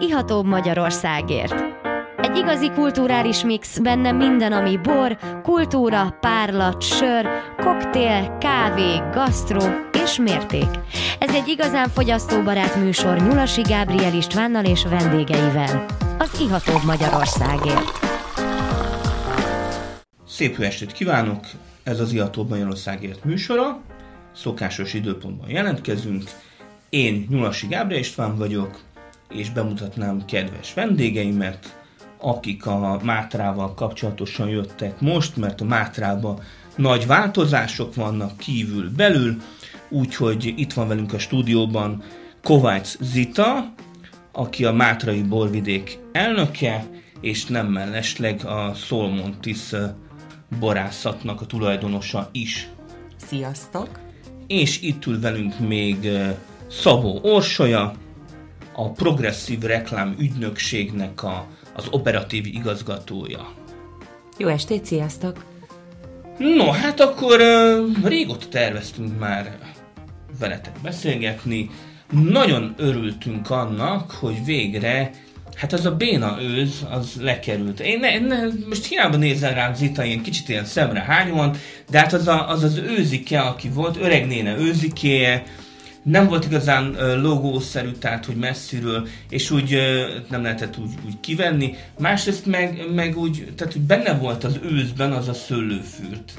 ihatóbb 0.00 0.46
Magyarországért. 0.46 1.54
Egy 2.16 2.36
igazi 2.36 2.70
kulturális 2.70 3.44
mix, 3.44 3.78
benne 3.78 4.12
minden, 4.12 4.52
ami 4.52 4.76
bor, 4.76 5.18
kultúra, 5.42 6.16
párlat, 6.20 6.82
sör, 6.82 7.28
koktél, 7.56 8.36
kávé, 8.38 9.02
gasztró 9.12 9.60
és 10.04 10.18
mérték. 10.18 10.68
Ez 11.18 11.34
egy 11.34 11.48
igazán 11.48 11.88
fogyasztóbarát 11.88 12.76
műsor 12.76 13.16
Nyulasi 13.16 13.60
Gábriel 13.60 14.14
Istvánnal 14.14 14.64
és 14.64 14.84
vendégeivel. 14.84 15.86
Az 16.18 16.40
ihatóbb 16.40 16.84
Magyarországért. 16.84 18.06
Szép 20.28 20.56
jó 20.58 20.64
estét 20.64 20.92
kívánok! 20.92 21.44
Ez 21.82 22.00
az 22.00 22.12
Ihatóbb 22.12 22.48
Magyarországért 22.48 23.24
műsora. 23.24 23.80
Szokásos 24.34 24.94
időpontban 24.94 25.50
jelentkezünk. 25.50 26.22
Én 26.88 27.26
Nyulasi 27.28 27.66
Gábriel 27.66 28.00
István 28.00 28.36
vagyok, 28.36 28.80
és 29.30 29.50
bemutatnám 29.50 30.24
kedves 30.24 30.74
vendégeimet, 30.74 31.78
akik 32.20 32.66
a 32.66 33.00
Mátrával 33.02 33.74
kapcsolatosan 33.74 34.48
jöttek 34.48 35.00
most, 35.00 35.36
mert 35.36 35.60
a 35.60 35.64
Mátrában 35.64 36.40
nagy 36.76 37.06
változások 37.06 37.94
vannak 37.94 38.36
kívül 38.36 38.90
belül, 38.96 39.36
úgyhogy 39.88 40.54
itt 40.56 40.72
van 40.72 40.88
velünk 40.88 41.12
a 41.12 41.18
stúdióban 41.18 42.02
Kovács 42.42 42.98
Zita, 43.00 43.72
aki 44.32 44.64
a 44.64 44.72
Mátrai 44.72 45.22
Borvidék 45.22 45.98
elnöke, 46.12 46.84
és 47.20 47.44
nem 47.44 47.66
mellesleg 47.66 48.44
a 48.44 48.74
Solmontis 48.74 49.70
borászatnak 50.60 51.40
a 51.40 51.46
tulajdonosa 51.46 52.28
is. 52.32 52.68
Sziasztok! 53.16 53.88
És 54.46 54.80
itt 54.80 55.06
ül 55.06 55.20
velünk 55.20 55.58
még 55.58 56.08
Szabó 56.70 57.20
Orsolya, 57.22 57.92
a 58.80 58.90
Progresszív 58.90 59.60
Reklám 59.60 60.14
ügynökségnek 60.18 61.22
a, 61.22 61.46
az 61.74 61.86
operatív 61.90 62.46
igazgatója. 62.46 63.52
Jó 64.36 64.48
estét, 64.48 64.84
sziasztok! 64.84 65.44
No, 66.38 66.70
hát 66.70 67.00
akkor 67.00 67.40
uh, 67.40 68.08
régóta 68.08 68.48
terveztünk 68.48 69.18
már 69.18 69.58
veletek 70.38 70.72
beszélgetni. 70.82 71.70
Nagyon 72.10 72.74
örültünk 72.76 73.50
annak, 73.50 74.10
hogy 74.10 74.44
végre 74.44 75.10
Hát 75.54 75.72
az 75.72 75.86
a 75.86 75.96
béna 75.96 76.42
őz, 76.42 76.86
az 76.90 77.14
lekerült. 77.20 77.80
Én 77.80 77.98
ne, 77.98 78.18
ne, 78.18 78.36
most 78.68 78.86
hiába 78.86 79.16
nézel 79.16 79.54
rám 79.54 79.74
Zita, 79.74 80.04
ilyen 80.04 80.22
kicsit 80.22 80.48
ilyen 80.48 80.64
szemre 80.64 81.00
hányóan, 81.00 81.56
de 81.90 81.98
hát 81.98 82.12
az 82.12 82.28
a, 82.28 82.48
az, 82.48 82.62
az 82.62 82.76
őzike, 82.76 83.40
aki 83.40 83.68
volt, 83.68 83.96
öreg 83.96 84.26
néne 84.26 84.56
őzikéje, 84.56 85.44
nem 86.02 86.26
volt 86.26 86.44
igazán 86.44 86.96
logószerű, 87.20 87.90
tehát 87.90 88.24
hogy 88.24 88.36
messziről, 88.36 89.08
és 89.28 89.50
úgy 89.50 89.78
nem 90.30 90.42
lehetett 90.42 90.78
úgy, 90.78 90.90
úgy 91.06 91.20
kivenni. 91.20 91.74
Másrészt 91.98 92.46
meg, 92.46 92.84
meg 92.94 93.16
úgy, 93.16 93.52
tehát 93.56 93.72
hogy 93.72 93.82
benne 93.82 94.14
volt 94.14 94.44
az 94.44 94.58
őzben 94.62 95.12
az 95.12 95.28
a 95.28 95.34
szőlőfürt. 95.34 96.32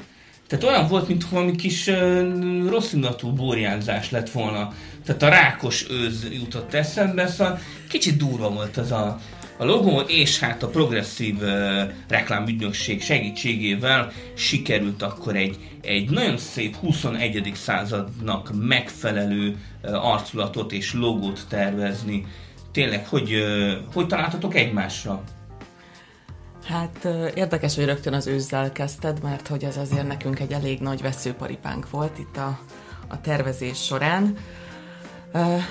Tehát 0.46 0.64
olyan 0.64 0.88
volt, 0.88 1.08
mint 1.08 1.28
valami 1.28 1.56
kis 1.56 1.86
uh, 1.86 2.68
rosszindatú 2.68 3.32
borjánzás 3.32 4.10
lett 4.10 4.30
volna. 4.30 4.72
Tehát 5.04 5.22
a 5.22 5.28
rákos 5.28 5.86
őz 5.90 6.26
jutott 6.32 6.74
eszembe, 6.74 7.26
szóval 7.26 7.58
kicsit 7.88 8.16
durva 8.16 8.50
volt 8.50 8.76
az 8.76 8.92
a, 8.92 9.20
a 9.60 9.64
logó, 9.64 10.00
és 10.00 10.38
hát 10.38 10.62
a 10.62 10.68
progresszív 10.68 11.38
reklámügynökség 12.08 13.02
segítségével 13.02 14.12
sikerült 14.34 15.02
akkor 15.02 15.36
egy, 15.36 15.58
egy 15.82 16.10
nagyon 16.10 16.36
szép 16.36 16.76
21. 16.76 17.52
századnak 17.54 18.50
megfelelő 18.54 19.56
arculatot 19.82 20.72
és 20.72 20.94
logót 20.94 21.40
tervezni. 21.48 22.26
Tényleg, 22.72 23.06
hogy, 23.06 23.44
hogy 23.92 24.06
találtatok 24.06 24.54
egymásra? 24.54 25.22
Hát 26.64 27.08
érdekes, 27.34 27.74
hogy 27.74 27.84
rögtön 27.84 28.12
az 28.12 28.26
őzzel 28.26 28.72
kezdted, 28.72 29.22
mert 29.22 29.48
hogy 29.48 29.64
ez 29.64 29.76
azért 29.76 30.06
nekünk 30.06 30.40
egy 30.40 30.52
elég 30.52 30.80
nagy 30.80 31.02
veszőparipánk 31.02 31.90
volt 31.90 32.18
itt 32.18 32.36
a, 32.36 32.58
a 33.08 33.20
tervezés 33.20 33.84
során. 33.84 34.36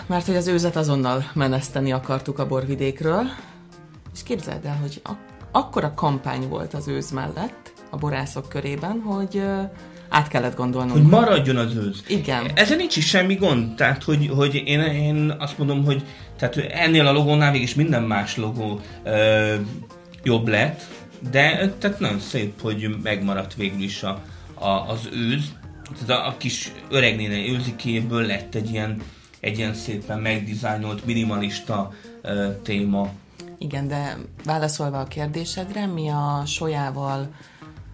Mert 0.07 0.25
hogy 0.25 0.35
az 0.35 0.47
őzet 0.47 0.75
azonnal 0.75 1.31
meneszteni 1.33 1.91
akartuk 1.91 2.39
a 2.39 2.47
borvidékről, 2.47 3.23
és 4.19 4.25
képzeld 4.25 4.65
el, 4.65 4.77
hogy 4.81 5.01
ak- 5.03 5.33
akkora 5.51 5.93
kampány 5.93 6.47
volt 6.47 6.73
az 6.73 6.87
őz 6.87 7.11
mellett 7.11 7.73
a 7.89 7.97
borászok 7.97 8.49
körében, 8.49 8.99
hogy 8.99 9.41
át 10.09 10.27
kellett 10.27 10.55
gondolnunk. 10.55 10.93
Hogy 10.93 11.05
maradjon 11.05 11.55
az 11.55 11.75
őz. 11.75 12.03
Igen. 12.07 12.51
Ezzel 12.55 12.77
nincs 12.77 12.95
is 12.95 13.07
semmi 13.07 13.35
gond, 13.35 13.75
tehát 13.75 14.03
hogy, 14.03 14.29
hogy 14.35 14.55
én, 14.65 14.79
én 14.79 15.35
azt 15.39 15.57
mondom, 15.57 15.85
hogy 15.85 16.03
tehát 16.37 16.57
ennél 16.57 17.07
a 17.07 17.11
logónál 17.11 17.55
is 17.55 17.75
minden 17.75 18.03
más 18.03 18.37
logó 18.37 18.79
ö, 19.03 19.55
jobb 20.23 20.47
lett, 20.47 20.81
de 21.31 21.73
tehát 21.77 21.99
nagyon 21.99 22.19
szép, 22.19 22.61
hogy 22.61 22.95
megmaradt 23.03 23.55
végül 23.55 23.81
is 23.81 24.03
a, 24.03 24.21
a, 24.53 24.69
az 24.69 25.09
őz. 25.13 25.43
Tehát 26.05 26.23
a, 26.23 26.27
a 26.27 26.37
kis 26.37 26.71
öregnéne 26.89 27.53
őzikéből 27.53 28.25
lett 28.25 28.55
egy 28.55 28.69
ilyen, 28.71 29.01
egy 29.39 29.57
ilyen 29.57 29.73
szépen 29.73 30.19
megdizájnolt, 30.19 31.05
minimalista 31.05 31.93
ö, 32.21 32.47
téma. 32.63 33.09
Igen, 33.59 33.87
de 33.87 34.17
válaszolva 34.45 34.99
a 34.99 35.07
kérdésedre, 35.07 35.85
mi 35.85 36.09
a 36.09 36.43
Solyával 36.45 37.29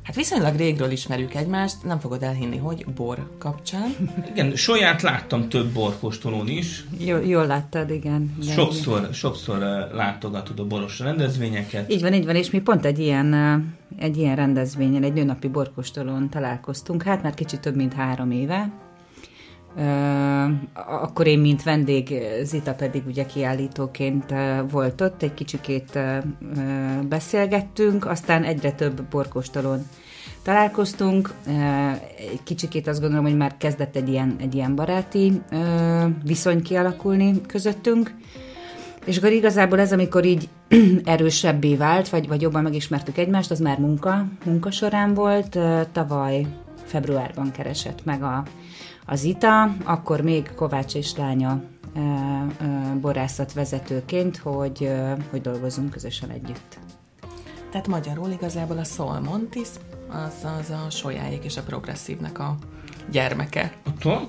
Hát 0.06 0.16
viszonylag 0.16 0.56
régről 0.56 0.92
ismerjük 0.92 1.34
egymást, 1.34 1.84
nem 1.84 2.00
fogod 2.00 2.24
elhinni, 2.24 2.58
hogy 2.58 2.86
bor 2.96 3.36
kapcsán. 3.40 3.96
Igen, 4.32 4.56
Solyát 4.56 5.02
láttam 5.02 5.50
több 5.50 5.74
borkóstolón 5.74 6.48
is. 6.48 6.86
Jó, 6.98 7.18
jól 7.18 7.48
láttad, 7.48 7.90
igen. 7.90 8.36
igen 8.42 8.54
sokszor, 8.54 9.00
igen. 9.00 9.14
sokszor 9.14 9.58
látogatod 9.94 10.60
a 10.60 10.66
boros 10.66 11.00
rendezvényeket. 11.00 11.92
Így 11.92 12.02
van, 12.02 12.14
így 12.14 12.26
van, 12.26 12.36
és 12.36 12.52
mi 12.52 12.60
pont 12.60 12.86
egy 12.86 13.00
ilyen, 13.00 13.34
egy 13.98 14.18
ilyen 14.18 14.36
rendezvényen, 14.36 15.04
egy 15.04 15.14
nőnapi 15.14 15.48
borkóstolón 15.48 16.30
találkoztunk, 16.30 17.04
hát 17.04 17.24
már 17.24 17.34
kicsit 17.34 17.60
több 17.60 17.76
mint 17.76 17.94
három 17.94 18.32
éve, 18.32 18.85
akkor 20.86 21.28
én, 21.28 21.40
mint 21.40 21.64
vendég, 21.64 22.14
Zita 22.44 22.74
pedig 22.74 23.04
ugye 23.08 23.26
kiállítóként 23.26 24.34
volt 24.72 25.02
ott, 25.02 25.24
egy 25.24 25.34
kicsikét 25.34 26.00
beszélgettünk, 27.10 28.06
aztán 28.06 28.44
egyre 28.44 28.72
több 28.72 29.02
borkóstolón 29.02 29.86
találkoztunk, 30.44 31.34
egy 32.18 32.44
kicsikét 32.44 32.88
azt 32.88 33.00
gondolom, 33.00 33.26
hogy 33.26 33.38
már 33.38 33.58
kezdett 33.58 33.96
egy 33.96 34.10
ilyen, 34.10 34.36
egy 34.40 34.56
ilyen 34.56 34.76
baráti 34.76 35.42
viszony 36.24 36.62
kialakulni 36.62 37.42
közöttünk, 37.42 38.16
és 39.06 39.18
akkor 39.18 39.32
igazából 39.32 39.80
ez, 39.80 39.92
amikor 39.92 40.26
így 40.26 40.50
erősebbé 41.04 41.76
vált, 41.76 42.10
vagy, 42.10 42.28
vagy 42.28 42.42
jobban 42.42 42.64
megismertük 42.64 43.18
egymást, 43.18 43.52
az 43.52 43.60
már 43.60 43.80
munka, 43.80 44.26
munka 44.46 44.72
során 44.72 45.14
volt. 45.14 45.60
Tavaly 45.92 46.46
februárban 46.86 47.52
keresett 47.52 48.06
meg 48.06 48.24
a 48.24 48.44
az 49.06 49.24
ITA, 49.24 49.76
akkor 49.84 50.22
még 50.22 50.52
Kovács 50.56 50.96
és 50.96 51.16
lánya 51.16 51.62
borászat 53.02 53.54
vezetőként, 53.54 54.38
hogy, 54.38 54.92
hogy 55.30 55.42
dolgozunk 55.42 55.90
közösen 55.90 56.30
együtt. 56.30 56.78
Tehát 57.72 57.88
magyarul 57.88 58.30
igazából 58.32 58.78
a 58.78 58.84
Solmontis 58.84 59.68
az, 60.10 60.48
az 60.60 60.70
a 60.70 60.90
solyáik 60.90 61.44
és 61.44 61.58
a 61.58 61.62
progresszívnek 61.62 62.40
a 62.40 62.58
gyermeke. 63.12 63.74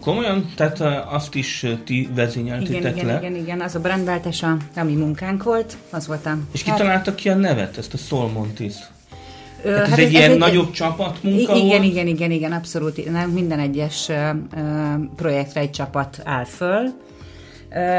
Komolyan? 0.01 0.53
Tehát 0.57 0.81
azt 1.13 1.35
is 1.35 1.67
ti 1.85 2.11
vezényeltétek 2.15 2.81
igen, 2.81 2.97
igen, 2.97 3.07
le? 3.07 3.19
Igen, 3.19 3.35
igen, 3.35 3.61
az 3.61 3.75
a 3.75 3.81
brandváltás, 3.81 4.45
ami 4.77 4.95
munkánk 4.95 5.43
volt, 5.43 5.77
az 5.91 6.07
volt 6.07 6.27
a... 6.27 6.39
És 6.53 6.63
ki 6.63 6.71
találta 6.71 7.15
ki 7.15 7.29
a 7.29 7.35
nevet, 7.35 7.79
ezt 7.79 7.95
a 7.95 7.97
Solmontis? 7.97 8.75
Tehát 9.67 9.83
ez 9.83 9.89
hát 9.89 9.99
egy 9.99 10.05
ez 10.05 10.11
ilyen 10.11 10.31
ez 10.31 10.37
nagyobb 10.37 10.67
egy, 10.67 10.73
csapatmunka 10.73 11.55
igen, 11.55 11.67
volt? 11.67 11.85
Igen, 11.85 12.07
igen, 12.07 12.31
igen, 12.31 12.53
abszolút. 12.53 13.27
Minden 13.33 13.59
egyes 13.59 14.11
projektre 15.17 15.61
egy 15.61 15.71
csapat 15.71 16.21
áll 16.25 16.45
föl. 16.45 17.05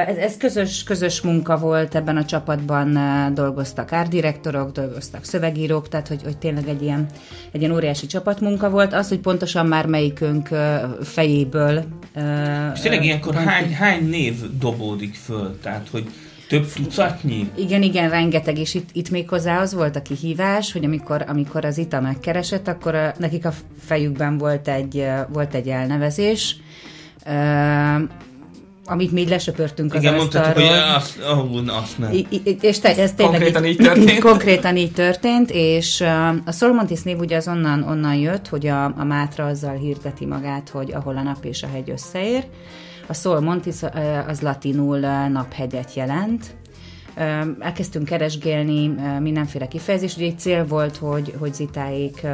Ez, 0.08 0.18
ez 0.18 0.38
közös, 0.38 0.84
közös 0.84 1.22
munka 1.22 1.58
volt, 1.58 1.96
ebben 1.96 2.18
a 2.18 2.26
csapatban 2.26 3.00
dolgoztak 3.34 3.92
árdirektorok, 3.94 4.72
dolgoztak 4.72 5.24
szövegírók, 5.24 5.88
tehát 5.88 6.08
hogy, 6.08 6.24
hogy 6.24 6.38
tényleg 6.38 6.68
egy 6.68 6.82
ilyen, 6.82 7.06
egy 7.52 7.62
ilyen 7.62 7.74
óriási 7.74 8.06
csapatmunka 8.06 8.70
volt. 8.70 8.94
Az, 8.94 9.08
hogy 9.08 9.20
pontosan 9.20 9.66
már 9.66 9.86
melyikünk 9.86 10.50
fejéből... 11.02 11.84
És 12.74 12.80
tényleg 12.80 13.04
ilyenkor 13.04 13.36
hány, 13.36 13.74
hány 13.74 14.10
név 14.10 14.34
dobódik 14.60 15.16
föl? 15.16 15.60
Tehát, 15.62 15.88
hogy 15.92 16.06
több 16.48 16.72
tucatnyi? 16.74 17.50
Igen, 17.56 17.82
igen, 17.82 18.10
rengeteg, 18.10 18.58
és 18.58 18.74
itt, 18.74 18.90
itt 18.94 19.10
még 19.10 19.30
hozzá 19.30 19.62
az 19.62 19.74
volt 19.74 19.96
a 19.96 20.02
kihívás, 20.02 20.72
hogy 20.72 20.86
amikor, 20.86 21.24
amikor 21.28 21.66
az 21.66 21.78
ITA 21.78 22.02
megkeresett, 22.02 22.68
akkor 22.68 22.96
a, 22.96 23.14
nekik 23.18 23.46
a 23.46 23.54
fejükben 23.80 24.38
volt 24.38 24.68
egy, 24.68 25.06
volt 25.30 25.54
egy 25.54 25.68
elnevezés, 25.68 26.56
amit 28.90 29.12
mi 29.12 29.28
lesöpörtünk 29.28 29.94
Igen, 29.94 30.14
az 30.14 30.20
mondtad, 30.20 30.46
hogy 30.46 30.64
azt, 30.96 31.20
azt 31.68 31.98
nem. 31.98 32.12
I, 32.12 32.28
I, 32.30 32.58
és 32.62 32.80
te, 32.80 32.96
ez 32.96 33.14
tényleg 33.14 33.40
konkrétan 33.40 33.66
így, 33.66 33.72
így 33.72 33.78
történt. 33.78 34.20
konkrétan 34.30 34.78
így 34.78 34.92
történt, 34.92 35.52
és 35.52 36.00
uh, 36.00 36.30
a 36.46 36.52
Solmontis 36.52 37.02
név 37.02 37.20
ugye 37.20 37.36
az 37.36 37.48
onnan, 37.48 37.84
onnan 37.84 38.16
jött, 38.16 38.48
hogy 38.48 38.68
a, 38.68 38.84
a 38.84 39.04
Mátra 39.04 39.46
azzal 39.46 39.76
hirdeti 39.76 40.26
magát, 40.26 40.70
hogy 40.70 40.92
ahol 40.92 41.18
a 41.18 41.22
nap 41.22 41.46
és 41.46 41.64
a 41.64 41.68
hegy 41.68 41.90
összeér. 41.90 42.46
A 43.08 43.14
Sol 43.14 43.40
Montis 43.40 43.76
az 44.28 44.42
latinul 44.42 45.00
naphegyet 45.28 45.94
jelent, 45.94 46.46
elkezdtünk 47.60 48.06
keresgélni 48.06 48.96
mindenféle 49.20 49.68
kifejezés. 49.68 50.16
Ugye 50.16 50.26
egy 50.26 50.40
cél 50.40 50.66
volt, 50.66 50.98
hogy, 50.98 51.34
hogy 51.40 51.54
zitáik 51.54 52.28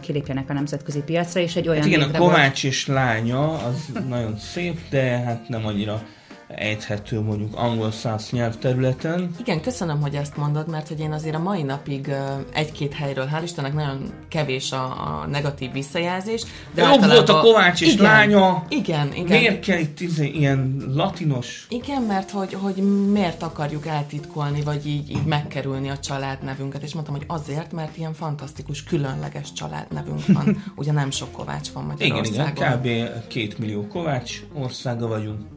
kilépjenek 0.00 0.50
a 0.50 0.52
nemzetközi 0.52 1.00
piacra, 1.00 1.40
és 1.40 1.56
egy 1.56 1.68
olyan... 1.68 1.82
Hát 1.82 1.90
igen, 1.90 2.02
a 2.02 2.18
Kovács 2.18 2.62
volt... 2.62 2.74
és 2.74 2.86
lánya 2.86 3.52
az 3.52 3.92
nagyon 4.08 4.36
szép, 4.38 4.80
de 4.90 5.18
hát 5.18 5.48
nem 5.48 5.66
annyira 5.66 6.02
ejthető 6.48 7.20
mondjuk 7.20 7.56
angol 7.56 7.90
száz 7.90 8.30
nyelvterületen. 8.30 9.30
Igen, 9.40 9.60
köszönöm, 9.60 10.00
hogy 10.00 10.14
ezt 10.14 10.36
mondod, 10.36 10.68
mert 10.68 10.88
hogy 10.88 11.00
én 11.00 11.12
azért 11.12 11.34
a 11.34 11.38
mai 11.38 11.62
napig 11.62 12.14
egy-két 12.52 12.94
helyről, 12.94 13.28
hál' 13.34 13.40
Istennek 13.42 13.74
nagyon 13.74 14.10
kevés 14.28 14.72
a, 14.72 14.84
a 14.84 15.26
negatív 15.26 15.72
visszajelzés. 15.72 16.42
De 16.74 16.82
Jobb 16.82 16.90
általában... 16.90 17.16
volt 17.16 17.28
a 17.28 17.40
Kovács 17.40 17.80
és 17.80 17.92
igen, 17.92 18.04
lánya. 18.04 18.64
Igen, 18.68 19.14
igen. 19.14 19.38
Miért 19.38 19.64
kell 19.64 19.78
itt 19.78 20.00
izé 20.00 20.26
ilyen 20.26 20.76
latinos? 20.94 21.66
Igen, 21.68 22.02
mert 22.02 22.30
hogy, 22.30 22.52
hogy 22.52 22.74
miért 23.10 23.42
akarjuk 23.42 23.86
eltitkolni, 23.86 24.60
vagy 24.62 24.86
így, 24.86 25.10
így 25.10 25.24
megkerülni 25.24 25.88
a 25.88 25.98
családnevünket, 25.98 26.82
és 26.82 26.94
mondtam, 26.94 27.14
hogy 27.14 27.24
azért, 27.26 27.72
mert 27.72 27.96
ilyen 27.96 28.12
fantasztikus, 28.12 28.84
különleges 28.84 29.52
családnevünk 29.52 30.26
van. 30.26 30.62
Ugye 30.76 30.92
nem 30.92 31.10
sok 31.10 31.32
Kovács 31.32 31.68
van 31.68 31.84
Magyarországon. 31.84 32.50
Igen, 32.50 32.84
igen, 32.84 33.10
kb. 33.12 33.26
két 33.26 33.58
millió 33.58 33.86
Kovács 33.86 34.40
országa 34.54 35.06
vagyunk. 35.06 35.55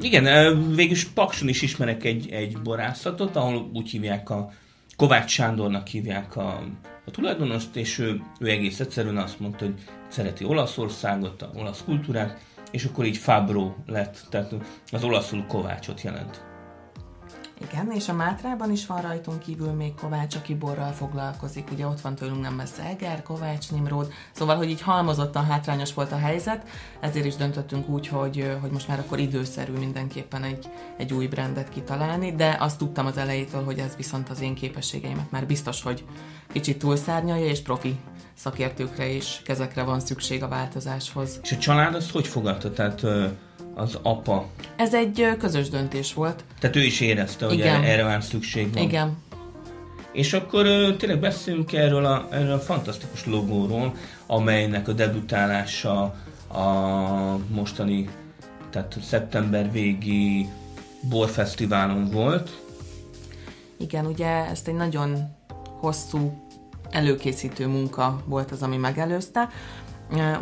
Igen, 0.00 0.74
végülis 0.74 1.04
Pakson 1.04 1.48
is 1.48 1.62
ismerek 1.62 2.04
egy, 2.04 2.30
egy 2.30 2.58
borászatot, 2.58 3.36
ahol 3.36 3.70
úgy 3.72 3.90
hívják 3.90 4.30
a 4.30 4.50
Kovács 4.96 5.30
Sándornak 5.30 5.86
hívják 5.86 6.36
a, 6.36 6.62
a 7.06 7.10
tulajdonost, 7.10 7.76
és 7.76 7.98
ő, 7.98 8.22
ő 8.38 8.48
egész 8.48 8.80
egyszerűen 8.80 9.16
azt 9.16 9.40
mondta, 9.40 9.64
hogy 9.64 9.74
szereti 10.08 10.44
Olaszországot, 10.44 11.42
a 11.42 11.50
olasz 11.54 11.82
kultúrát, 11.84 12.38
és 12.70 12.84
akkor 12.84 13.04
így 13.04 13.16
Fabro 13.16 13.74
lett, 13.86 14.26
tehát 14.30 14.54
az 14.92 15.04
olaszul 15.04 15.44
Kovácsot 15.48 16.02
jelent. 16.02 16.51
Igen, 17.60 17.90
és 17.90 18.08
a 18.08 18.12
Mátrában 18.12 18.70
is 18.70 18.86
van 18.86 19.00
rajtunk 19.00 19.38
kívül 19.38 19.72
még 19.72 19.94
Kovács, 19.94 20.36
aki 20.36 20.54
borral 20.54 20.92
foglalkozik. 20.92 21.70
Ugye 21.72 21.86
ott 21.86 22.00
van 22.00 22.14
tőlünk 22.14 22.40
nem 22.40 22.54
messze 22.54 22.82
Eger, 22.82 23.22
Kovács, 23.22 23.70
Nimród. 23.70 24.12
Szóval, 24.32 24.56
hogy 24.56 24.70
így 24.70 24.82
halmozottan 24.82 25.44
hátrányos 25.44 25.94
volt 25.94 26.12
a 26.12 26.18
helyzet, 26.18 26.68
ezért 27.00 27.26
is 27.26 27.36
döntöttünk 27.36 27.88
úgy, 27.88 28.06
hogy, 28.06 28.56
hogy 28.60 28.70
most 28.70 28.88
már 28.88 28.98
akkor 28.98 29.18
időszerű 29.18 29.72
mindenképpen 29.72 30.42
egy, 30.42 30.70
egy 30.96 31.12
új 31.12 31.26
brandet 31.26 31.68
kitalálni, 31.68 32.34
de 32.34 32.56
azt 32.60 32.78
tudtam 32.78 33.06
az 33.06 33.16
elejétől, 33.16 33.64
hogy 33.64 33.78
ez 33.78 33.96
viszont 33.96 34.28
az 34.28 34.40
én 34.40 34.54
képességeimet 34.54 35.30
már 35.30 35.46
biztos, 35.46 35.82
hogy 35.82 36.04
kicsit 36.52 36.78
túlszárnyalja, 36.78 37.46
és 37.46 37.60
profi 37.60 37.96
szakértőkre 38.34 39.12
és 39.12 39.40
kezekre 39.44 39.82
van 39.82 40.00
szükség 40.00 40.42
a 40.42 40.48
változáshoz. 40.48 41.40
És 41.42 41.52
a 41.52 41.56
család 41.56 41.94
azt 41.94 42.10
hogy 42.10 42.26
fogadta? 42.26 42.72
Tehát 42.72 43.02
az 43.74 43.98
apa. 44.02 44.46
Ez 44.76 44.94
egy 44.94 45.28
közös 45.38 45.68
döntés 45.68 46.14
volt. 46.14 46.44
Tehát 46.60 46.76
ő 46.76 46.80
is 46.80 47.00
érezte, 47.00 47.46
hogy 47.46 47.54
Igen. 47.54 47.82
erre 47.82 48.04
van 48.04 48.20
szükség 48.20 48.72
van. 48.72 48.82
Igen. 48.82 49.16
És 50.12 50.32
akkor 50.32 50.66
tényleg 50.98 51.20
beszélünk 51.20 51.72
erről 51.72 52.04
a, 52.04 52.28
erről 52.30 52.52
a 52.52 52.58
fantasztikus 52.58 53.26
logóról, 53.26 53.94
amelynek 54.26 54.88
a 54.88 54.92
debütálása 54.92 56.02
a 56.48 56.66
mostani, 57.48 58.08
tehát 58.70 58.96
szeptember 59.02 59.72
végi 59.72 60.48
borfesztiválon 61.08 62.10
volt. 62.10 62.60
Igen, 63.78 64.06
ugye 64.06 64.28
ezt 64.28 64.68
egy 64.68 64.74
nagyon 64.74 65.16
hosszú 65.80 66.42
előkészítő 66.90 67.66
munka 67.66 68.22
volt 68.24 68.50
az, 68.50 68.62
ami 68.62 68.76
megelőzte. 68.76 69.48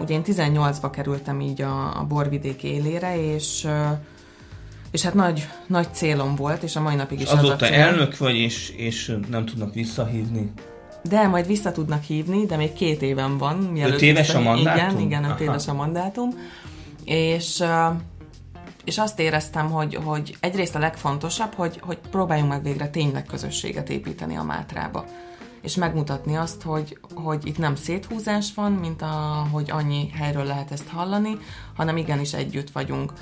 Ugye 0.00 0.14
én 0.14 0.22
18-ba 0.24 0.88
kerültem 0.92 1.40
így 1.40 1.62
a, 1.62 1.98
a 2.00 2.04
borvidék 2.04 2.62
élére, 2.62 3.34
és 3.34 3.68
és 4.90 5.02
hát 5.02 5.14
nagy, 5.14 5.48
nagy 5.66 5.88
célom 5.92 6.34
volt, 6.34 6.62
és 6.62 6.76
a 6.76 6.80
mai 6.80 6.94
napig 6.94 7.20
is 7.20 7.26
és 7.26 7.32
azóta 7.32 7.54
az 7.54 7.62
a 7.62 7.66
cél. 7.66 7.74
elnök 7.74 8.18
vagy, 8.18 8.36
és, 8.36 8.70
és 8.76 9.16
nem 9.30 9.46
tudnak 9.46 9.74
visszahívni? 9.74 10.52
De 11.02 11.26
majd 11.26 11.46
vissza 11.46 11.72
tudnak 11.72 12.02
hívni, 12.02 12.46
de 12.46 12.56
még 12.56 12.72
két 12.72 13.02
éven 13.02 13.38
van. 13.38 13.76
Öt 13.76 14.02
éves 14.02 14.34
a 14.34 14.40
mandátum? 14.40 14.98
Igen, 14.98 15.00
igen, 15.00 15.24
öt 15.24 15.30
Aha. 15.30 15.42
éves 15.42 15.68
a 15.68 15.74
mandátum. 15.74 16.28
És, 17.04 17.64
és 18.84 18.98
azt 18.98 19.20
éreztem, 19.20 19.70
hogy, 19.70 19.94
hogy 20.04 20.36
egyrészt 20.40 20.74
a 20.74 20.78
legfontosabb, 20.78 21.54
hogy, 21.54 21.80
hogy 21.82 21.98
próbáljunk 22.10 22.50
meg 22.50 22.62
végre 22.62 22.88
tényleg 22.88 23.24
közösséget 23.24 23.88
építeni 23.88 24.36
a 24.36 24.42
Mátrába 24.42 25.04
és 25.62 25.74
megmutatni 25.74 26.36
azt, 26.36 26.62
hogy, 26.62 26.98
hogy 27.14 27.46
itt 27.46 27.58
nem 27.58 27.74
széthúzás 27.74 28.54
van, 28.54 28.72
mint 28.72 29.02
a, 29.02 29.46
hogy 29.52 29.70
annyi 29.70 30.10
helyről 30.10 30.44
lehet 30.44 30.70
ezt 30.70 30.88
hallani, 30.88 31.38
hanem 31.76 31.96
igenis 31.96 32.32
együtt 32.32 32.70
vagyunk. 32.70 33.12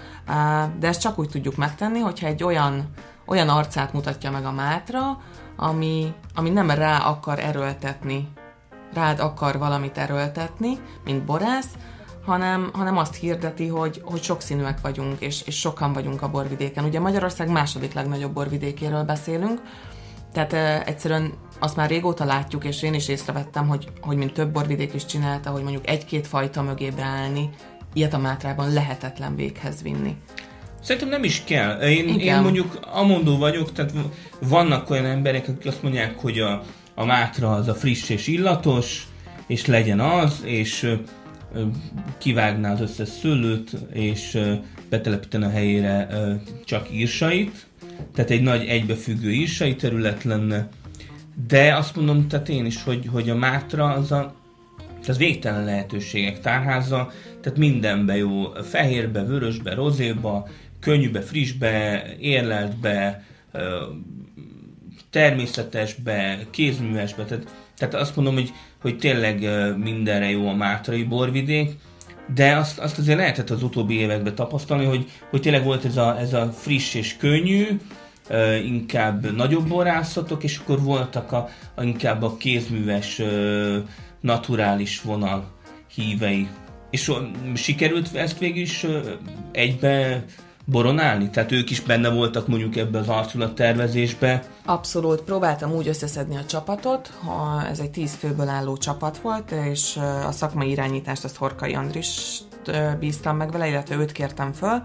De 0.78 0.86
ezt 0.86 1.00
csak 1.00 1.18
úgy 1.18 1.28
tudjuk 1.28 1.56
megtenni, 1.56 1.98
hogyha 1.98 2.26
egy 2.26 2.42
olyan, 2.42 2.90
olyan 3.26 3.48
arcát 3.48 3.92
mutatja 3.92 4.30
meg 4.30 4.44
a 4.44 4.52
mátra, 4.52 5.20
ami, 5.56 6.14
ami 6.34 6.50
nem 6.50 6.70
rá 6.70 6.98
akar 6.98 7.38
erőltetni, 7.38 8.28
rád 8.92 9.20
akar 9.20 9.58
valamit 9.58 9.98
erőltetni, 9.98 10.78
mint 11.04 11.24
borász, 11.24 11.70
hanem, 12.24 12.70
hanem 12.72 12.96
azt 12.96 13.14
hirdeti, 13.14 13.66
hogy, 13.66 14.02
hogy 14.04 14.22
sokszínűek 14.22 14.80
vagyunk, 14.80 15.20
és, 15.20 15.42
és 15.42 15.58
sokan 15.58 15.92
vagyunk 15.92 16.22
a 16.22 16.30
borvidéken. 16.30 16.84
Ugye 16.84 17.00
Magyarország 17.00 17.50
második 17.50 17.92
legnagyobb 17.92 18.32
borvidékéről 18.32 19.02
beszélünk, 19.02 19.60
tehát 20.32 20.52
uh, 20.52 20.88
egyszerűen 20.88 21.32
azt 21.58 21.76
már 21.76 21.88
régóta 21.88 22.24
látjuk, 22.24 22.64
és 22.64 22.82
én 22.82 22.94
is 22.94 23.08
észrevettem, 23.08 23.68
hogy, 23.68 23.88
hogy 24.00 24.16
mint 24.16 24.32
több 24.32 24.52
borvidék 24.52 24.94
is 24.94 25.06
csinálta, 25.06 25.50
hogy 25.50 25.62
mondjuk 25.62 25.88
egy-két 25.88 26.26
fajta 26.26 26.62
mögé 26.62 26.90
beállni, 26.90 27.50
ilyet 27.92 28.14
a 28.14 28.18
Mátrában 28.18 28.72
lehetetlen 28.72 29.36
véghez 29.36 29.82
vinni. 29.82 30.16
Szerintem 30.80 31.08
nem 31.08 31.24
is 31.24 31.42
kell. 31.44 31.80
Én, 31.80 32.18
én 32.18 32.40
mondjuk 32.40 32.78
amondó 32.92 33.36
vagyok, 33.36 33.72
tehát 33.72 33.92
vannak 34.40 34.90
olyan 34.90 35.04
emberek, 35.04 35.48
akik 35.48 35.66
azt 35.66 35.82
mondják, 35.82 36.18
hogy 36.18 36.38
a, 36.38 36.62
a 36.94 37.04
mátra 37.04 37.52
az 37.52 37.68
a 37.68 37.74
friss 37.74 38.08
és 38.08 38.26
illatos, 38.26 39.06
és 39.46 39.66
legyen 39.66 40.00
az, 40.00 40.40
és 40.44 40.96
kivágná 42.18 42.72
az 42.72 42.80
összes 42.80 43.08
szőlőt, 43.08 43.70
és 43.92 44.38
betelepítene 44.88 45.46
a 45.46 45.50
helyére 45.50 46.08
csak 46.64 46.92
írsait, 46.92 47.66
tehát 48.14 48.30
egy 48.30 48.42
nagy 48.42 48.66
egybefüggő 48.66 49.30
írsai 49.30 49.76
terület 49.76 50.24
lenne, 50.24 50.68
de 51.46 51.74
azt 51.74 51.96
mondom, 51.96 52.28
tehát 52.28 52.48
én 52.48 52.66
is, 52.66 52.82
hogy, 52.82 53.08
hogy 53.12 53.30
a 53.30 53.34
Mátra 53.34 53.84
az 53.84 54.12
a 54.12 54.34
tehát 55.00 55.20
végtelen 55.20 55.64
lehetőségek 55.64 56.40
tárháza, 56.40 57.10
tehát 57.40 57.58
mindenbe 57.58 58.16
jó, 58.16 58.52
fehérbe, 58.62 59.24
vörösbe, 59.24 59.74
rozéba, 59.74 60.48
könnyűbe, 60.80 61.20
frissbe, 61.20 62.04
érleltbe, 62.18 63.24
természetesbe, 65.10 66.38
kézművesbe, 66.50 67.24
tehát, 67.24 67.54
tehát 67.76 67.94
azt 67.94 68.16
mondom, 68.16 68.34
hogy, 68.34 68.52
hogy 68.80 68.98
tényleg 68.98 69.48
mindenre 69.76 70.30
jó 70.30 70.48
a 70.48 70.54
Mátrai 70.54 71.02
borvidék, 71.02 71.70
de 72.34 72.56
azt, 72.56 72.78
azt 72.78 72.98
azért 72.98 73.18
lehetett 73.18 73.50
az 73.50 73.62
utóbbi 73.62 73.98
években 73.98 74.34
tapasztalni, 74.34 74.84
hogy, 74.84 75.10
hogy 75.30 75.40
tényleg 75.40 75.64
volt 75.64 75.84
ez 75.84 75.96
a, 75.96 76.18
ez 76.18 76.34
a 76.34 76.52
friss 76.52 76.94
és 76.94 77.16
könnyű, 77.16 77.66
inkább 78.64 79.36
nagyobb 79.36 79.68
borászatok, 79.68 80.44
és 80.44 80.58
akkor 80.58 80.82
voltak 80.82 81.32
a, 81.32 81.48
a 81.74 81.82
inkább 81.82 82.22
a 82.22 82.36
kézműves, 82.36 83.22
naturális 84.20 85.02
vonal 85.02 85.44
hívei. 85.94 86.48
És 86.90 87.12
sikerült 87.54 88.14
ezt 88.14 88.38
végül 88.38 88.62
is 88.62 88.86
egybe 89.52 90.24
boronálni? 90.64 91.30
Tehát 91.30 91.52
ők 91.52 91.70
is 91.70 91.80
benne 91.80 92.08
voltak 92.08 92.48
mondjuk 92.48 92.76
ebbe 92.76 92.98
az 92.98 93.08
arculat 93.08 93.54
tervezésbe? 93.54 94.44
Abszolút. 94.68 95.22
Próbáltam 95.22 95.72
úgy 95.72 95.88
összeszedni 95.88 96.36
a 96.36 96.44
csapatot, 96.44 97.12
ha 97.24 97.66
ez 97.66 97.78
egy 97.78 97.90
tíz 97.90 98.14
főből 98.14 98.48
álló 98.48 98.76
csapat 98.76 99.18
volt, 99.18 99.50
és 99.50 99.98
a 100.26 100.32
szakmai 100.32 100.70
irányítást 100.70 101.24
azt 101.24 101.36
Horkai 101.36 101.74
Andris 101.74 102.38
bíztam 102.98 103.36
meg 103.36 103.50
vele, 103.50 103.68
illetve 103.68 103.96
őt 103.96 104.12
kértem 104.12 104.52
föl, 104.52 104.82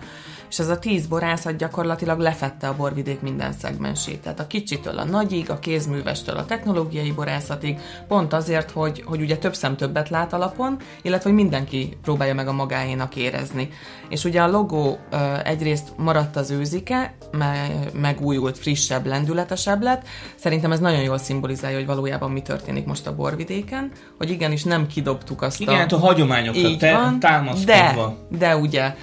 és 0.50 0.60
ez 0.60 0.68
a 0.68 0.80
tíz 0.80 1.08
borászat 1.08 1.56
gyakorlatilag 1.56 2.20
lefette 2.20 2.68
a 2.68 2.75
borvidék 2.75 3.22
minden 3.22 3.54
szegmensét. 3.54 4.22
Tehát 4.22 4.40
a 4.40 4.48
kicsitől 4.48 4.98
a 4.98 5.04
nagyig, 5.04 5.50
a 5.50 5.60
kézművestől 5.60 6.38
a 6.38 6.46
technológiai 6.46 7.12
borászatig, 7.12 7.80
pont 8.08 8.34
azért, 8.34 8.72
hogy, 8.72 9.04
hogy 9.06 9.22
ugye 9.22 9.38
több 9.38 9.56
szem 9.56 9.75
többet 9.75 10.10
lát 10.10 10.34
alapon, 10.34 10.78
illetve 11.02 11.30
hogy 11.30 11.40
mindenki 11.40 11.98
próbálja 12.02 12.34
meg 12.34 12.48
a 12.48 12.54
magáénak 12.54 13.16
érezni. 13.16 13.70
És 14.10 14.24
ugye 14.24 14.42
a 14.42 14.50
logó 14.50 15.00
egyrészt 15.44 15.88
maradt 15.98 16.36
az 16.36 16.52
őzike, 16.52 17.16
megújult, 17.94 18.58
frissebb, 18.58 19.06
lendületesebb 19.06 19.73
lett. 19.82 20.08
Szerintem 20.36 20.72
ez 20.72 20.80
nagyon 20.80 21.01
jól 21.01 21.18
szimbolizálja, 21.18 21.77
hogy 21.77 21.86
valójában 21.86 22.32
mi 22.32 22.42
történik 22.42 22.86
most 22.86 23.08
a 23.08 23.15
borvidéken, 23.15 23.92
hogy 24.18 24.30
igenis 24.30 24.63
nem 24.63 24.88
kidobtuk 24.88 25.42
azt 25.42 25.60
Igen, 25.60 25.74
a... 25.74 25.77
Igen, 25.77 25.89
hát 25.89 26.00
a 26.00 26.06
hagyományokra 26.06 26.77
te, 26.77 26.94
van, 26.94 27.20
De, 27.65 27.96
de 28.30 28.58
ugye 28.58 28.96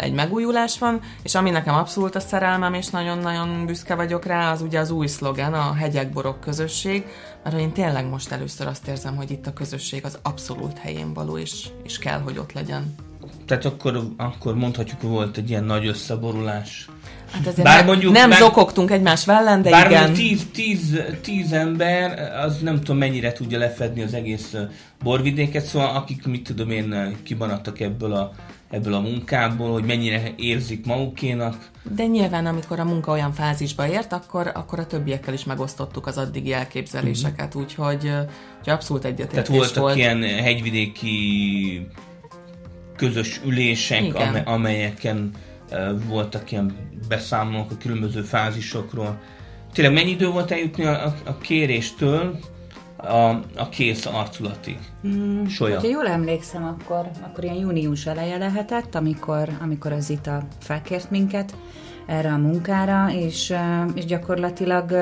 egy 0.00 0.12
megújulás 0.12 0.78
van, 0.78 1.00
és 1.22 1.34
ami 1.34 1.50
nekem 1.50 1.74
abszolút 1.74 2.14
a 2.14 2.20
szerelmem, 2.20 2.74
és 2.74 2.88
nagyon-nagyon 2.88 3.66
büszke 3.66 3.94
vagyok 3.94 4.24
rá, 4.24 4.52
az 4.52 4.60
ugye 4.60 4.78
az 4.78 4.90
új 4.90 5.06
szlogen, 5.06 5.54
a 5.54 5.74
hegyek-borok 5.74 6.40
közösség, 6.40 7.04
mert 7.44 7.58
én 7.58 7.72
tényleg 7.72 8.08
most 8.08 8.30
először 8.30 8.66
azt 8.66 8.88
érzem, 8.88 9.16
hogy 9.16 9.30
itt 9.30 9.46
a 9.46 9.52
közösség 9.52 10.04
az 10.04 10.18
abszolút 10.22 10.78
helyén 10.78 11.12
való, 11.12 11.38
és, 11.38 11.68
és 11.82 11.98
kell, 11.98 12.20
hogy 12.20 12.38
ott 12.38 12.52
legyen. 12.52 12.94
Tehát 13.46 13.64
akkor, 13.64 14.08
akkor 14.16 14.54
mondhatjuk, 14.54 15.00
hogy 15.00 15.10
volt 15.10 15.36
egy 15.36 15.50
ilyen 15.50 15.64
nagy 15.64 15.86
összeborulás. 15.86 16.88
Hát 17.32 17.46
ezért 17.46 17.62
bár 17.62 17.84
mondjuk, 17.84 18.12
nem 18.12 18.30
bár, 18.30 18.38
zokogtunk 18.38 18.90
egymás 18.90 19.24
vellen, 19.24 19.62
de 19.62 19.70
bár 19.70 19.90
igen. 19.90 20.12
Tíz, 20.12 20.46
tíz, 20.52 21.00
tíz 21.22 21.52
ember, 21.52 22.32
az 22.44 22.58
nem 22.58 22.76
tudom 22.76 22.96
mennyire 22.96 23.32
tudja 23.32 23.58
lefedni 23.58 24.02
az 24.02 24.14
egész 24.14 24.54
borvidéket, 25.02 25.64
szóval 25.64 25.96
akik, 25.96 26.26
mit 26.26 26.42
tudom 26.42 26.70
én, 26.70 27.16
kibanadtak 27.22 27.80
ebből 27.80 28.12
a, 28.12 28.32
ebből 28.70 28.94
a 28.94 29.00
munkából, 29.00 29.72
hogy 29.72 29.84
mennyire 29.84 30.22
érzik 30.36 30.86
magukénak. 30.86 31.70
De 31.96 32.06
nyilván, 32.06 32.46
amikor 32.46 32.80
a 32.80 32.84
munka 32.84 33.12
olyan 33.12 33.32
fázisba 33.32 33.88
ért, 33.88 34.12
akkor, 34.12 34.50
akkor 34.54 34.78
a 34.78 34.86
többiekkel 34.86 35.34
is 35.34 35.44
megosztottuk 35.44 36.06
az 36.06 36.18
addigi 36.18 36.52
elképzeléseket, 36.52 37.46
uh-huh. 37.46 37.62
úgyhogy, 37.62 37.96
úgyhogy 38.58 38.72
abszolút 38.72 39.04
egyetértés 39.04 39.32
Tehát 39.32 39.48
voltak 39.48 39.82
volt. 39.82 39.96
ilyen 39.96 40.22
hegyvidéki 40.22 41.86
közös 42.96 43.40
ülések, 43.44 44.14
ame- 44.14 44.46
amelyeken 44.46 45.30
voltak 46.08 46.52
ilyen 46.52 46.72
beszámolók 47.08 47.70
a 47.70 47.76
különböző 47.76 48.22
fázisokról. 48.22 49.18
Tényleg 49.72 49.94
mennyi 49.94 50.10
idő 50.10 50.28
volt 50.28 50.50
eljutni 50.50 50.84
a, 50.84 51.14
a, 51.24 51.38
kéréstől 51.38 52.38
a, 52.96 53.28
a 53.56 53.68
kész 53.70 54.06
arculatig? 54.06 54.78
Mm, 55.06 55.44
Solya. 55.44 55.80
Ha 55.80 55.86
jól 55.86 56.06
emlékszem, 56.06 56.64
akkor, 56.64 57.10
akkor 57.22 57.44
ilyen 57.44 57.56
június 57.56 58.06
eleje 58.06 58.36
lehetett, 58.36 58.94
amikor, 58.94 59.48
amikor 59.62 59.92
az 59.92 60.04
Zita 60.04 60.42
felkért 60.60 61.10
minket 61.10 61.54
erre 62.06 62.32
a 62.32 62.36
munkára, 62.36 63.12
és, 63.12 63.54
és 63.94 64.04
gyakorlatilag 64.04 64.92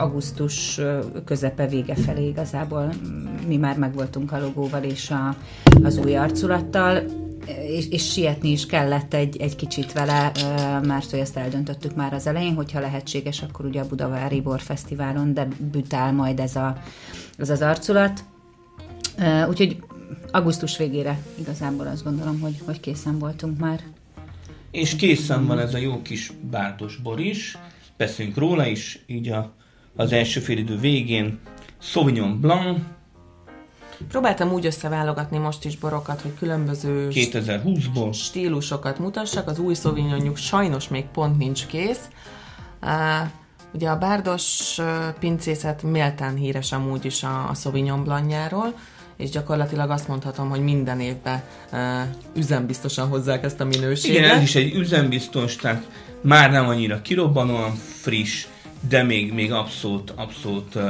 augusztus 0.00 0.80
közepe 1.24 1.66
vége 1.66 1.94
felé 1.94 2.26
igazából 2.26 2.88
mi 3.46 3.56
már 3.56 3.78
megvoltunk 3.78 4.32
a 4.32 4.40
logóval 4.40 4.82
és 4.82 5.10
a, 5.10 5.36
az 5.82 5.98
új 5.98 6.16
arculattal, 6.16 7.02
és, 7.46 7.88
és 7.88 8.12
sietni 8.12 8.50
is 8.50 8.66
kellett 8.66 9.14
egy, 9.14 9.36
egy 9.36 9.56
kicsit 9.56 9.92
vele, 9.92 10.32
mert 10.82 11.10
hogy 11.10 11.18
ezt 11.18 11.36
eldöntöttük 11.36 11.94
már 11.94 12.12
az 12.12 12.26
elején, 12.26 12.54
hogyha 12.54 12.80
lehetséges, 12.80 13.42
akkor 13.42 13.64
ugye 13.64 13.80
a 13.80 13.86
Budavári 13.88 14.40
Borfesztiválon 14.40 15.34
debütál 15.34 16.12
majd 16.12 16.40
ez, 16.40 16.56
a, 16.56 16.82
ez 17.38 17.50
az 17.50 17.62
arculat. 17.62 18.24
Úgyhogy 19.48 19.76
augusztus 20.30 20.76
végére 20.76 21.18
igazából 21.38 21.86
azt 21.86 22.04
gondolom, 22.04 22.40
hogy, 22.40 22.60
hogy 22.64 22.80
készen 22.80 23.18
voltunk 23.18 23.58
már. 23.58 23.80
És 24.70 24.96
készen 24.96 25.46
van 25.46 25.58
ez 25.58 25.74
a 25.74 25.78
jó 25.78 26.02
kis 26.02 26.32
bárdos 26.50 26.96
bor 26.96 27.20
is, 27.20 27.58
beszélünk 27.96 28.36
róla 28.36 28.66
is, 28.66 29.04
így 29.06 29.28
a, 29.28 29.54
az 29.96 30.12
első 30.12 30.40
félidő 30.40 30.78
végén. 30.78 31.38
Sauvignon 31.78 32.40
Blanc, 32.40 32.80
Próbáltam 34.08 34.52
úgy 34.52 34.66
összeválogatni 34.66 35.38
most 35.38 35.64
is 35.64 35.76
borokat, 35.76 36.20
hogy 36.20 36.34
különböző 36.38 37.08
2020-ból 37.10 38.12
stílusokat 38.12 38.98
mutassak. 38.98 39.48
Az 39.48 39.58
új 39.58 39.74
szovinyonjuk 39.74 40.36
sajnos 40.36 40.88
még 40.88 41.04
pont 41.04 41.38
nincs 41.38 41.66
kész. 41.66 42.08
Uh, 42.82 42.90
ugye 43.74 43.88
a 43.88 43.98
bárdos 43.98 44.78
pincészet 45.18 45.82
méltán 45.82 46.34
híres 46.34 46.72
amúgy 46.72 47.04
is 47.04 47.22
a, 47.22 47.48
a 47.48 47.54
Sauvignon 47.54 48.04
Blancjáról, 48.04 48.74
és 49.16 49.30
gyakorlatilag 49.30 49.90
azt 49.90 50.08
mondhatom, 50.08 50.48
hogy 50.48 50.60
minden 50.60 51.00
évben 51.00 51.42
uh, 51.72 51.80
üzembiztosan 52.34 53.08
hozzák 53.08 53.44
ezt 53.44 53.60
a 53.60 53.64
minőséget. 53.64 54.18
Igen, 54.18 54.36
ez 54.36 54.42
is 54.42 54.54
egy 54.54 54.74
üzembiztos, 54.74 55.56
tehát 55.56 55.88
már 56.20 56.50
nem 56.50 56.68
annyira 56.68 57.02
kirobbanóan 57.02 57.74
friss, 57.74 58.46
de 58.88 59.02
még, 59.02 59.32
még 59.32 59.52
abszolút, 59.52 60.12
abszolút 60.16 60.74
uh, 60.74 60.82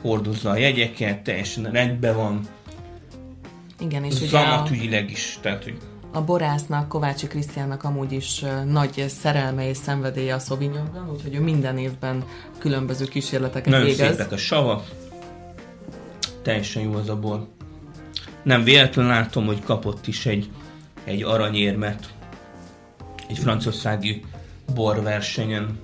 hordozza 0.00 0.50
a 0.50 0.56
jegyeket, 0.56 1.22
teljesen 1.22 1.70
rendben 1.70 2.16
van. 2.16 2.40
Igen, 3.80 4.04
és 4.04 4.14
ugye 4.14 4.26
Zamatügyileg 4.26 5.10
is, 5.10 5.38
tehát 5.42 5.64
hogy 5.64 5.78
a 6.12 6.20
borásznak, 6.20 6.88
Kovácsi 6.88 7.26
Krisztiánnak 7.26 7.84
amúgy 7.84 8.12
is 8.12 8.44
nagy 8.66 9.04
szerelme 9.08 9.68
és 9.68 9.76
szenvedélye 9.76 10.34
a 10.34 10.38
Sauvignonban, 10.38 11.10
úgyhogy 11.10 11.34
ő 11.34 11.40
minden 11.40 11.78
évben 11.78 12.24
különböző 12.58 13.04
kísérleteket 13.04 13.68
Nagyon 13.68 13.86
végez. 13.86 14.08
szépek 14.08 14.32
a 14.32 14.36
sava, 14.36 14.84
teljesen 16.42 16.82
jó 16.82 16.94
az 16.94 17.08
a 17.08 17.16
bor. 17.16 17.46
Nem 18.42 18.64
véletlenül 18.64 19.10
látom, 19.10 19.46
hogy 19.46 19.62
kapott 19.62 20.06
is 20.06 20.26
egy, 20.26 20.50
egy 21.04 21.22
aranyérmet 21.22 22.12
egy 23.28 23.38
franciaországi 23.38 24.24
borversenyen. 24.74 25.78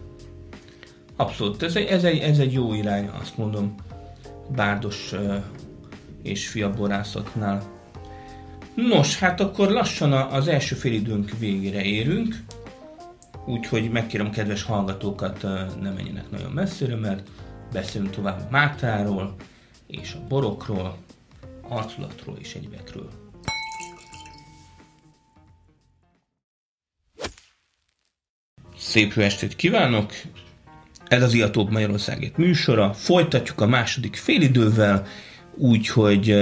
Abszolút, 1.17 1.63
ez 1.63 1.77
egy, 1.77 1.87
ez, 1.87 2.05
egy, 2.05 2.19
ez 2.19 2.39
egy 2.39 2.53
jó 2.53 2.75
irány, 2.75 3.11
azt 3.21 3.37
mondom, 3.37 3.75
bárdos 4.49 5.15
és 6.23 6.49
fiaborászatnál. 6.49 7.73
Nos, 8.75 9.19
hát 9.19 9.41
akkor 9.41 9.71
lassan 9.71 10.13
az 10.13 10.49
első 10.49 10.75
félidőnk 10.75 11.31
végére 11.39 11.83
érünk, 11.83 12.37
úgyhogy 13.47 13.91
megkérem 13.91 14.31
kedves 14.31 14.63
hallgatókat, 14.63 15.43
ne 15.81 15.91
menjenek 15.91 16.31
nagyon 16.31 16.51
messzire, 16.51 16.97
mert 16.97 17.29
beszélünk 17.73 18.11
tovább 18.11 18.41
a 18.41 18.49
Mátráról, 18.51 19.35
és 19.87 20.13
a 20.13 20.27
borokról, 20.29 20.97
arculatról 21.69 22.37
és 22.39 22.55
egyebekről. 22.55 23.11
Szép 28.77 29.13
jó 29.13 29.23
estét 29.23 29.57
kívánok! 29.57 30.13
Ez 31.09 31.23
az 31.23 31.35
Iatóbb 31.35 31.71
Magyarországért 31.71 32.37
műsora. 32.37 32.93
Folytatjuk 32.93 33.61
a 33.61 33.67
második 33.67 34.17
félidővel, 34.17 35.07
úgyhogy 35.55 36.35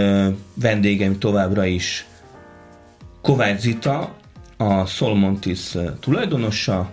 vendégeim 0.54 1.18
továbbra 1.18 1.64
is 1.64 2.06
Kovács 3.22 3.60
Zita, 3.60 4.14
a 4.56 4.86
Solmontis 4.86 5.74
tulajdonosa 6.00 6.90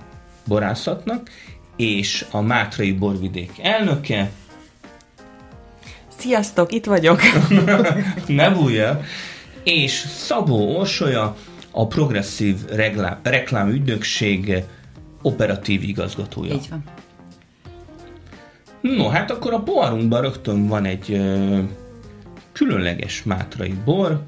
borászatnak, 0.47 1.29
és 1.75 2.25
a 2.31 2.41
Mátrai 2.41 2.91
Borvidék 2.91 3.51
elnöke. 3.61 4.31
Sziasztok, 6.17 6.71
itt 6.71 6.85
vagyok! 6.85 7.21
ne 8.27 8.49
bújja! 8.49 9.01
És 9.63 9.91
Szabó 9.91 10.77
Orsolya, 10.77 11.35
a 11.71 11.87
Progresszív 11.87 12.55
Reklám, 13.23 13.69
Ügynökség 13.69 14.63
operatív 15.21 15.83
igazgatója. 15.83 16.53
Így 16.53 16.69
van. 16.69 16.83
No, 18.81 19.07
hát 19.07 19.31
akkor 19.31 19.53
a 19.53 19.63
borunkban 19.63 20.21
rögtön 20.21 20.67
van 20.67 20.85
egy 20.85 21.11
ö, 21.11 21.59
különleges 22.51 23.23
mátrai 23.23 23.73
bor, 23.85 24.23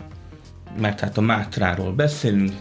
mert 0.80 1.00
hát 1.00 1.18
a 1.18 1.22
Mátráról 1.22 1.92
beszélünk. 1.92 2.54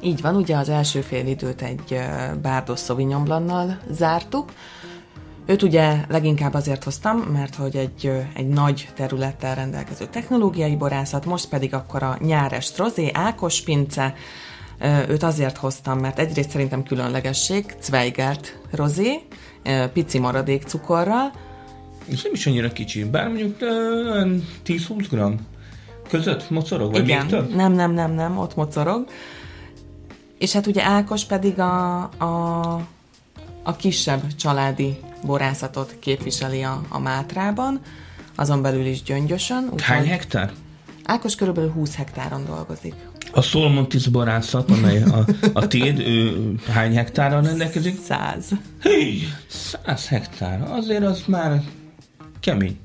Így 0.00 0.20
van, 0.20 0.36
ugye 0.36 0.56
az 0.56 0.68
első 0.68 1.00
fél 1.00 1.26
időt 1.26 1.62
egy 1.62 2.00
Bárdos 2.42 2.80
Sauvignon 2.80 3.78
zártuk. 3.90 4.52
Őt 5.46 5.62
ugye 5.62 6.04
leginkább 6.08 6.54
azért 6.54 6.84
hoztam, 6.84 7.18
mert 7.18 7.54
hogy 7.54 7.76
egy, 7.76 8.12
egy 8.34 8.48
nagy 8.48 8.88
területtel 8.94 9.54
rendelkező 9.54 10.06
technológiai 10.06 10.76
borászat, 10.76 11.24
most 11.24 11.48
pedig 11.48 11.74
akkor 11.74 12.02
a 12.02 12.16
nyáres 12.20 12.76
rozé, 12.76 13.10
Ákos 13.12 13.62
pince, 13.62 14.14
őt 15.08 15.22
azért 15.22 15.56
hoztam, 15.56 15.98
mert 15.98 16.18
egyrészt 16.18 16.50
szerintem 16.50 16.82
különlegesség, 16.82 17.74
Zweigert 17.80 18.58
rozé, 18.70 19.22
pici 19.92 20.18
maradék 20.18 20.62
cukorral. 20.62 21.32
És 22.04 22.22
nem 22.22 22.32
is 22.32 22.46
annyira 22.46 22.72
kicsi, 22.72 23.04
bár 23.04 23.28
mondjuk 23.28 23.56
10-20 24.66 25.06
gram 25.10 25.36
között 26.08 26.50
mocorog, 26.50 26.92
vagy 26.92 27.02
Igen, 27.02 27.20
még 27.20 27.30
több? 27.30 27.54
nem, 27.54 27.72
nem, 27.72 27.92
nem, 27.92 28.12
nem, 28.12 28.38
ott 28.38 28.54
mocorog. 28.54 29.06
És 30.38 30.52
hát 30.52 30.66
ugye 30.66 30.82
Ákos 30.84 31.24
pedig 31.24 31.58
a, 31.58 32.00
a, 32.02 32.70
a 33.62 33.76
kisebb 33.76 34.34
családi 34.36 34.98
borászatot 35.26 35.96
képviseli 35.98 36.62
a, 36.62 36.82
a 36.88 36.98
Mátrában, 36.98 37.80
azon 38.34 38.62
belül 38.62 38.86
is 38.86 39.02
gyöngyösen. 39.02 39.68
Úgy 39.72 39.82
Hány 39.82 40.06
hektár? 40.06 40.52
Ákos 41.04 41.34
körülbelül 41.34 41.70
20 41.70 41.94
hektáron 41.94 42.44
dolgozik. 42.44 42.94
A 43.34 43.40
Solmontis 43.40 44.08
borászat, 44.08 44.70
amely 44.70 45.02
a, 45.02 45.26
a 45.52 45.66
tiéd, 45.66 45.98
ő 45.98 46.52
hány 46.68 46.96
hektárral 46.96 47.42
rendelkezik? 47.42 48.00
Száz. 48.02 48.48
Hé, 48.82 49.18
száz 49.46 50.08
hektár, 50.08 50.62
azért 50.70 51.04
az 51.04 51.22
már 51.26 51.62
kemény. 52.40 52.78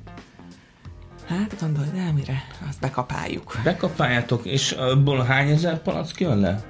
Hát 1.27 1.55
gondold 1.61 1.95
el, 1.97 2.13
mire 2.13 2.43
azt 2.69 2.79
bekapáljuk. 2.79 3.59
Bekapáljátok, 3.63 4.45
és 4.45 4.71
abból 4.71 5.23
hány 5.23 5.49
ezer 5.49 5.81
palack 5.81 6.19
jön 6.19 6.39
le? 6.39 6.63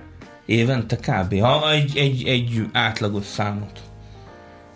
Évente 0.45 0.95
kb. 0.95 1.39
Ha 1.39 1.71
egy, 1.71 1.97
egy, 1.97 2.23
egy 2.27 2.65
átlagos 2.71 3.25
számot. 3.25 3.86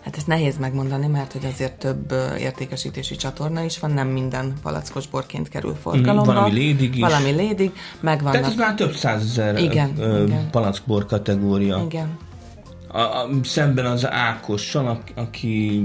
Hát 0.04 0.16
ezt 0.16 0.26
nehéz 0.26 0.58
megmondani, 0.58 1.06
mert 1.06 1.32
hogy 1.32 1.44
azért 1.44 1.72
több 1.72 2.14
értékesítési 2.38 3.16
csatorna 3.16 3.62
is 3.62 3.78
van, 3.78 3.90
nem 3.90 4.08
minden 4.08 4.52
palackos 4.62 5.06
borként 5.06 5.48
kerül 5.48 5.74
forgalomba. 5.74 6.32
Mm, 6.32 6.34
valami 6.34 6.52
lédig 6.52 6.94
is. 6.94 7.00
Valami 7.00 7.30
lédig, 7.30 7.72
megvannak. 8.00 8.40
Tehát 8.40 8.50
ez 8.50 8.58
már 8.58 8.74
több 8.74 8.94
százezer 8.94 9.58
igen, 9.58 9.92
ö, 9.98 10.24
igen. 10.24 10.50
palackbor 10.50 11.06
kategória. 11.06 11.82
Igen. 11.84 12.18
A, 12.88 13.00
a, 13.00 13.28
szemben 13.42 13.86
az 13.86 14.06
Ákossal, 14.10 15.02
aki 15.14 15.84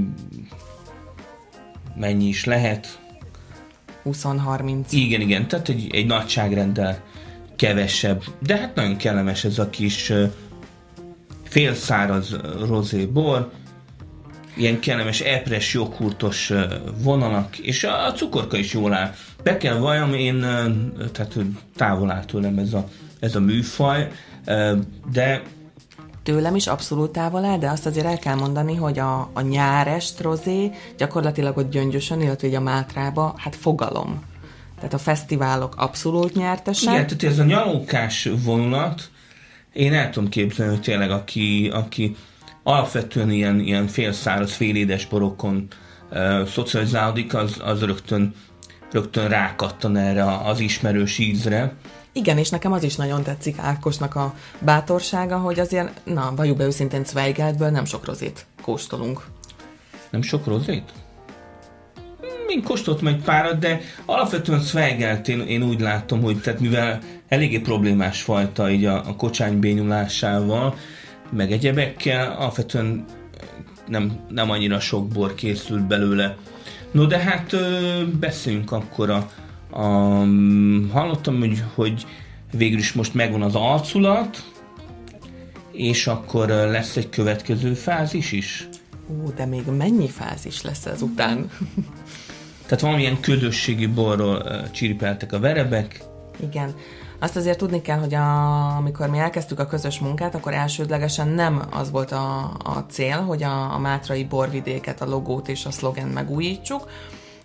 mennyi 1.96 2.26
is 2.26 2.46
lehet? 2.46 3.00
20-30. 4.06 4.86
Igen, 4.90 5.22
igen, 5.22 5.48
tehát 5.48 5.70
egy, 5.70 5.90
egy 5.92 6.06
nagyságrenddel 6.06 7.00
kevesebb. 7.56 8.24
De 8.40 8.58
hát 8.58 8.76
nagyon 8.76 8.96
kellemes 8.96 9.44
ez 9.44 9.60
a 9.60 9.70
kis 9.70 10.14
félszáraz 11.44 12.36
rozé 12.68 13.06
bor, 13.06 13.52
ilyen 14.58 14.80
kellemes 14.80 15.20
epres, 15.20 15.74
joghurtos 15.74 16.54
vonalak, 17.04 17.58
és 17.58 17.84
a 17.84 18.12
cukorka 18.16 18.58
is 18.58 18.74
jól 18.74 18.94
áll. 18.94 19.14
Be 19.44 19.58
kell 19.58 19.78
valljam, 19.78 20.14
én 20.14 20.40
tehát 21.12 21.38
távol 21.76 22.12
áll 22.12 22.26
tőlem 22.26 22.58
ez 22.58 22.74
a, 22.74 22.88
ez 23.20 23.36
a 23.36 23.40
műfaj, 23.40 24.12
de 25.12 25.42
tőlem 26.24 26.56
is 26.56 26.68
abszolút 26.68 27.12
távol 27.12 27.46
áll, 27.46 27.58
de 27.58 27.70
azt 27.70 27.86
azért 27.86 28.06
el 28.06 28.18
kell 28.18 28.36
mondani, 28.36 28.76
hogy 28.76 29.00
a, 29.00 29.30
a 29.34 29.42
nyárest 29.42 30.22
rozé 30.22 30.72
gyakorlatilag 30.98 31.58
ott 31.58 31.72
gyöngyösen, 31.72 32.22
illetve 32.22 32.58
a 32.58 32.62
Mátrába, 32.62 33.34
hát 33.38 33.56
fogalom. 33.56 34.24
Tehát 34.76 34.94
a 34.94 34.98
fesztiválok 34.98 35.76
abszolút 35.78 36.34
nyertesek. 36.34 36.94
Igen, 36.94 37.08
tehát 37.08 37.24
ez 37.24 37.40
a 37.40 37.44
nyalókás 37.44 38.30
vonulat, 38.44 39.10
én 39.74 39.94
el 39.94 40.10
tudom 40.10 40.30
képzelni, 40.30 40.74
hogy 40.74 40.82
tényleg 40.82 41.12
aki, 41.12 41.70
aki 41.74 42.16
alapvetően 42.68 43.32
ilyen, 43.32 43.60
ilyen 43.60 43.88
félszáraz, 43.88 44.52
félédes 44.52 45.06
borokon 45.06 45.68
uh, 46.12 46.48
szocializálódik, 46.48 47.34
az, 47.34 47.62
az 47.64 47.82
rögtön, 47.82 48.34
rögtön 48.92 49.28
rákattan 49.28 49.98
erre 49.98 50.38
az 50.38 50.60
ismerős 50.60 51.18
ízre. 51.18 51.74
Igen, 52.12 52.38
és 52.38 52.50
nekem 52.50 52.72
az 52.72 52.84
is 52.84 52.96
nagyon 52.96 53.24
tetszik 53.24 53.56
Ákosnak 53.58 54.16
a 54.16 54.34
bátorsága, 54.60 55.38
hogy 55.38 55.60
azért, 55.60 56.02
na, 56.04 56.34
valljuk 56.36 56.58
be 56.58 56.66
őszintén 56.66 57.04
Zweigeltből 57.04 57.70
nem 57.70 57.86
sok 57.86 58.06
rozét 58.06 58.46
kóstolunk. 58.62 59.26
Nem 60.10 60.22
sok 60.22 60.46
rozét? 60.46 60.92
Én 62.48 62.64
kóstoltam 62.64 63.08
egy 63.08 63.22
párat, 63.22 63.60
de 63.60 63.80
alapvetően 64.06 64.62
Zweigelt 64.62 65.28
én, 65.28 65.40
én 65.40 65.64
úgy 65.64 65.80
látom, 65.80 66.22
hogy 66.22 66.42
tehát 66.42 66.60
mivel 66.60 67.00
eléggé 67.28 67.60
problémás 67.60 68.22
fajta 68.22 68.70
így 68.70 68.86
a, 68.86 68.96
a 68.96 69.16
kocsány 69.16 69.60
bényulásával, 69.60 70.76
meg 71.32 71.52
egyebekkel, 71.52 72.36
alapvetően 72.38 73.06
nem, 73.88 74.20
nem 74.30 74.50
annyira 74.50 74.80
sok 74.80 75.08
bor 75.08 75.36
készült 75.36 75.88
belőle. 75.88 76.38
No 76.92 77.06
de 77.06 77.18
hát 77.18 77.56
beszéljünk 78.20 78.72
akkor 78.72 79.10
a, 79.10 79.30
a 79.70 79.84
hallottam, 80.92 81.40
hogy, 81.40 81.64
hogy 81.76 82.06
végül 82.52 82.78
is 82.78 82.94
most 82.94 83.14
megvan 83.14 83.42
az 83.42 83.56
arculat, 83.56 84.44
és 85.72 86.08
akkor 86.08 86.48
lesz 86.48 86.96
egy 86.96 87.10
következő 87.10 87.74
fázis 87.74 88.32
is? 88.32 88.68
Ó, 89.10 89.30
de 89.36 89.46
még 89.46 89.66
mennyi 89.66 90.10
fázis 90.10 90.62
lesz 90.62 90.86
ez 90.86 91.02
után? 91.02 91.50
Tehát 92.66 92.82
valamilyen 92.82 93.20
közösségi 93.20 93.86
borról 93.86 94.70
csiripeltek 94.72 95.34
a 95.34 95.40
verebek. 95.40 96.04
Igen. 96.50 96.76
Azt 97.20 97.36
azért 97.36 97.58
tudni 97.58 97.82
kell, 97.82 97.98
hogy 97.98 98.14
a, 98.14 98.76
amikor 98.76 99.10
mi 99.10 99.18
elkezdtük 99.18 99.60
a 99.60 99.66
közös 99.66 100.00
munkát, 100.00 100.36
akkor 100.36 100.54
elsődlegesen 100.54 101.28
nem 101.28 101.62
az 101.72 101.92
volt 101.92 102.12
a, 102.12 102.52
a 102.64 102.86
cél, 102.90 103.22
hogy 103.22 103.44
a, 103.44 103.74
a 103.74 103.80
Mátrai 103.80 104.24
borvidéket, 104.24 105.02
a 105.02 105.06
logót 105.06 105.48
és 105.48 105.66
a 105.66 105.72
szlogen 105.72 106.08
megújítsuk, 106.08 106.90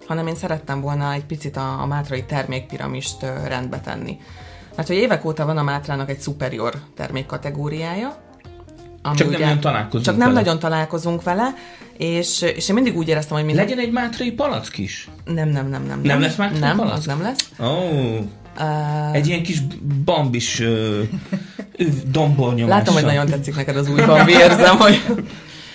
hanem 0.06 0.26
én 0.26 0.34
szerettem 0.34 0.80
volna 0.80 1.12
egy 1.12 1.24
picit 1.24 1.56
a, 1.56 1.80
a 1.80 1.86
Mátrai 1.86 2.24
termékpiramist 2.24 3.22
rendbe 3.46 3.80
tenni. 3.80 4.18
Mert 4.76 4.88
hogy 4.88 4.96
évek 4.96 5.24
óta 5.24 5.46
van 5.46 5.56
a 5.58 5.62
Mátrának 5.62 6.10
egy 6.10 6.20
superior 6.20 6.74
termékkategóriája, 6.96 8.16
ami 9.02 9.16
csak 9.16 9.28
ugye, 9.28 9.38
nem 9.38 9.46
nagyon 9.46 9.60
találkozunk 9.60 10.04
Csak 10.04 10.16
nem 10.16 10.28
vele. 10.28 10.40
nagyon 10.40 10.58
találkozunk 10.58 11.22
vele, 11.22 11.54
és, 11.96 12.42
és 12.42 12.68
én 12.68 12.74
mindig 12.74 12.96
úgy 12.96 13.08
éreztem, 13.08 13.36
hogy 13.36 13.46
minden... 13.46 13.64
Legyen 13.64 13.78
egy 13.78 13.92
mátrai 13.92 14.32
palack 14.32 14.78
is? 14.78 15.08
Nem, 15.24 15.48
nem, 15.48 15.68
nem, 15.68 15.82
nem. 15.82 15.82
Nem, 15.82 16.00
nem 16.00 16.20
lesz 16.20 16.36
mátrai 16.36 16.58
nem, 16.58 16.76
palack? 16.76 16.96
Az 16.96 17.04
nem 17.06 17.22
lesz. 17.22 17.50
Oh. 17.58 18.18
Uh, 18.59 19.14
egy 19.14 19.26
ilyen 19.26 19.42
kis 19.42 19.61
bambis 20.04 20.61
uh, 20.61 21.02
dombornyomással. 22.11 22.78
Látom, 22.78 22.94
hogy 22.94 23.04
nagyon 23.04 23.26
tetszik 23.26 23.56
neked 23.56 23.76
az 23.76 23.88
új 23.88 24.00
bambi, 24.06 24.32
érzem, 24.32 24.76
hogy... 24.76 25.02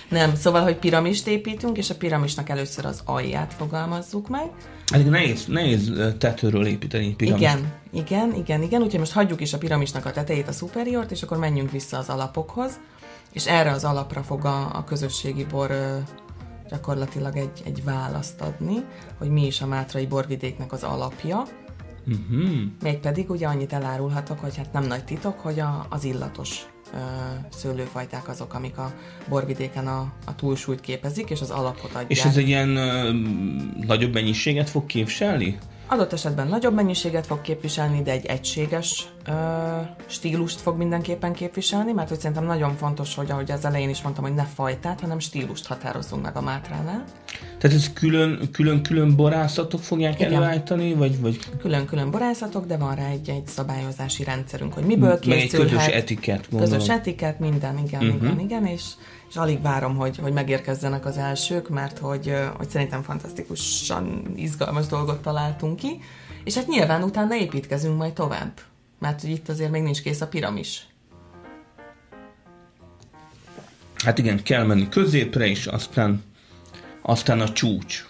Nem, 0.10 0.36
szóval, 0.36 0.64
hogy 0.64 0.76
piramist 0.76 1.28
építünk, 1.28 1.78
és 1.78 1.90
a 1.90 1.96
piramisnak 1.96 2.50
először 2.50 2.86
az 2.86 3.02
alját 3.06 3.54
fogalmazzuk 3.58 4.30
meg. 4.30 4.50
Hát 4.94 5.10
nehéz, 5.10 5.46
nehéz 5.46 5.92
tetőről 6.18 6.66
építeni 6.66 7.16
piramist. 7.16 7.44
Igen, 7.44 7.74
igen, 7.94 8.34
igen, 8.36 8.62
igen, 8.62 8.82
úgyhogy 8.82 9.00
most 9.00 9.12
hagyjuk 9.12 9.42
is 9.42 9.54
a 9.54 9.58
piramisnak 9.58 10.06
a 10.06 10.12
tetejét, 10.12 10.48
a 10.48 10.52
superiort, 10.52 11.12
és 11.12 11.22
akkor 11.22 11.38
menjünk 11.38 11.72
vissza 11.72 11.98
az 11.98 12.10
alapokhoz, 12.10 12.80
és 13.34 13.48
erre 13.48 13.72
az 13.72 13.84
alapra 13.84 14.24
fog 14.24 14.46
a, 14.46 14.70
a 14.74 14.84
közösségi 14.84 15.46
bor 15.46 15.72
gyakorlatilag 16.70 17.38
egy, 17.38 17.62
egy 17.66 17.84
választ 17.84 18.42
adni, 18.42 18.84
hogy 19.18 19.30
mi 19.30 19.46
is 19.46 19.62
a 19.62 19.68
Mátrai 19.68 20.06
borvidéknek 20.06 20.72
az 20.72 20.84
alapja, 20.84 21.44
Uh-huh. 22.08 22.50
Mégpedig 22.82 23.30
ugye 23.30 23.48
annyit 23.48 23.74
elárulhatok, 23.74 24.40
hogy 24.40 24.58
hát 24.58 24.74
nem 24.74 24.84
nagy 24.84 25.04
titok, 25.04 25.40
hogy 25.40 25.60
a, 25.60 25.86
az 25.90 26.04
illatos 26.04 26.66
ö, 26.94 26.98
szőlőfajták 27.50 28.28
azok, 28.28 28.54
amik 28.54 28.78
a 28.78 28.94
borvidéken 29.30 29.88
a, 29.88 30.14
a 30.26 30.36
túlsúlyt 30.36 30.82
képezik, 30.82 31.30
és 31.30 31.42
az 31.42 31.50
alapot 31.50 31.90
adják. 31.90 32.12
És 32.12 32.26
ez 32.26 32.38
egy 32.38 32.48
ilyen 32.48 32.76
ö, 32.76 33.12
nagyobb 33.86 34.14
mennyiséget 34.14 34.70
fog 34.70 34.86
képviselni? 34.86 35.58
Adott 35.90 36.14
esetben 36.14 36.48
nagyobb 36.48 36.74
mennyiséget 36.74 37.26
fog 37.26 37.42
képviselni, 37.42 38.02
de 38.02 38.12
egy 38.12 38.26
egységes 38.26 39.08
ö, 39.26 39.32
stílust 40.06 40.60
fog 40.60 40.78
mindenképpen 40.78 41.34
képviselni, 41.34 41.92
mert 41.92 42.10
hogy 42.10 42.20
szerintem 42.20 42.46
nagyon 42.46 42.76
fontos, 42.76 43.16
hogy 43.16 43.32
ahogy 43.32 43.52
az 43.52 43.66
elején 43.66 43.90
is 43.90 44.02
mondtam, 44.02 44.24
hogy 44.24 44.34
ne 44.34 44.44
fajtát, 44.44 45.00
hanem 45.00 45.20
stílust 45.20 45.68
határozzunk 45.68 46.24
meg 46.24 46.36
a 46.36 46.42
mátránál. 46.42 47.04
Tehát 47.58 47.78
ez 47.78 47.94
külön, 47.94 48.52
külön, 48.52 48.82
külön 48.84 49.16
borászatok 49.16 49.84
fogják 49.84 50.20
Igen. 50.20 50.34
előállítani, 50.34 50.94
vagy, 50.94 51.20
vagy... 51.20 51.40
Külön-külön 51.60 52.12
borászatok, 52.12 52.66
de 52.66 52.78
van 52.78 52.96
rá 52.96 53.10
egy, 53.10 53.30
egy 53.30 53.48
szabályozási 53.48 54.24
rendszerünk, 54.24 54.74
hogy 54.74 54.84
miből 54.84 55.20
készülhet. 55.20 55.52
Meg 55.52 55.62
egy 55.62 55.70
közös 55.70 55.88
etiket, 55.88 56.48
gondolom. 56.50 56.74
Közös 56.74 56.96
etiket, 56.96 57.40
minden, 57.40 57.78
igen, 57.86 58.04
uh-huh. 58.04 58.24
igen, 58.24 58.40
igen, 58.40 58.66
és, 58.66 58.84
és 59.30 59.36
alig 59.36 59.62
várom, 59.62 59.96
hogy, 59.96 60.18
hogy 60.18 60.34
megérkezzenek 60.34 61.06
az 61.06 61.18
elsők, 61.18 61.70
mert 61.70 61.98
hogy, 61.98 62.34
hogy 62.58 62.70
szerintem 62.70 63.02
fantasztikusan 63.02 64.22
izgalmas 64.36 64.86
dolgot 64.86 65.22
találtunk 65.22 65.76
ki, 65.76 66.00
és 66.44 66.56
hát 66.56 66.68
nyilván 66.68 67.04
utána 67.04 67.36
építkezünk 67.36 67.98
majd 67.98 68.14
tovább, 68.14 68.52
mert 69.00 69.22
hogy 69.22 69.30
itt 69.30 69.50
azért 69.50 69.72
még 69.72 69.82
nincs 69.82 70.02
kész 70.02 70.22
a 70.22 70.28
piramis. 70.28 70.88
Hát 74.04 74.18
igen, 74.18 74.44
kell 74.44 74.64
menni 74.64 74.90
középre, 74.90 75.48
és 75.48 75.66
aztán 75.66 76.24
aztán 77.08 77.40
a 77.40 77.52
csúcs. 77.52 78.06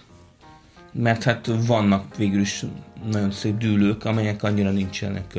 Mert 0.91 1.23
hát 1.23 1.49
vannak 1.67 2.15
végül 2.15 2.39
is 2.39 2.65
nagyon 3.11 3.31
szép 3.31 3.57
dűlők, 3.57 4.05
amelyek 4.05 4.43
annyira 4.43 4.71
nincsenek 4.71 5.33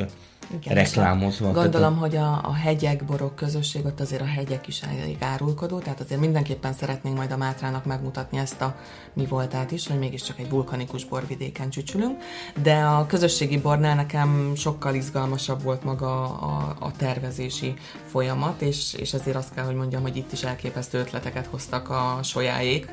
igen, 0.60 0.74
reklámozva. 0.74 1.52
Gondolom, 1.52 1.96
hogy 1.96 2.16
a, 2.16 2.40
a 2.42 2.52
hegyek, 2.52 3.04
borok 3.04 3.34
közösség, 3.34 3.84
ott 3.84 4.00
azért 4.00 4.20
a 4.20 4.26
hegyek 4.26 4.66
is 4.68 4.82
elég 4.82 5.16
árulkodó, 5.20 5.78
tehát 5.78 6.00
azért 6.00 6.20
mindenképpen 6.20 6.72
szeretnénk 6.72 7.16
majd 7.16 7.32
a 7.32 7.36
Mátrának 7.36 7.84
megmutatni 7.84 8.38
ezt 8.38 8.60
a 8.60 8.76
mi 9.12 9.26
voltát 9.26 9.70
is, 9.70 9.86
hogy 9.86 9.98
mégiscsak 9.98 10.38
egy 10.38 10.50
vulkanikus 10.50 11.04
borvidéken 11.04 11.70
csücsülünk, 11.70 12.22
de 12.62 12.74
a 12.74 13.06
közösségi 13.06 13.58
bornál 13.58 13.94
nekem 13.94 14.52
sokkal 14.56 14.94
izgalmasabb 14.94 15.62
volt 15.62 15.84
maga 15.84 16.24
a, 16.24 16.76
a 16.78 16.92
tervezési 16.96 17.74
folyamat, 18.06 18.60
és, 18.60 18.94
és 18.94 19.12
ezért 19.12 19.36
azt 19.36 19.54
kell, 19.54 19.64
hogy 19.64 19.74
mondjam, 19.74 20.02
hogy 20.02 20.16
itt 20.16 20.32
is 20.32 20.42
elképesztő 20.42 20.98
ötleteket 20.98 21.46
hoztak 21.46 21.90
a 21.90 22.18
sojáék, 22.22 22.92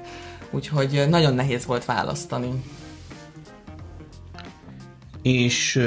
úgyhogy 0.56 1.06
nagyon 1.10 1.34
nehéz 1.34 1.66
volt 1.66 1.86
választani. 1.86 2.50
És 5.22 5.82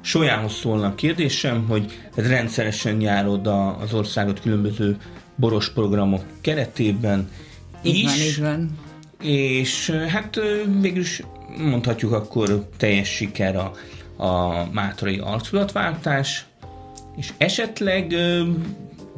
Sojához 0.00 0.52
szólna 0.52 0.86
a 0.86 0.94
kérdésem, 0.94 1.66
hogy 1.68 2.00
rendszeresen 2.14 3.00
járod 3.00 3.46
az 3.80 3.94
országot 3.94 4.40
különböző 4.40 4.96
boros 5.36 5.72
programok 5.72 6.22
keretében 6.40 7.30
így 7.82 7.96
is. 7.96 8.04
Van, 8.04 8.16
így 8.16 8.40
van. 8.40 8.78
És 9.20 9.90
hát 9.90 10.40
végülis 10.80 11.22
mondhatjuk 11.58 12.12
akkor 12.12 12.68
teljes 12.76 13.08
siker 13.08 13.56
a, 13.56 13.72
a 14.24 14.64
mátrai 14.72 15.18
arculatváltás, 15.18 16.46
és 17.16 17.32
esetleg 17.36 18.14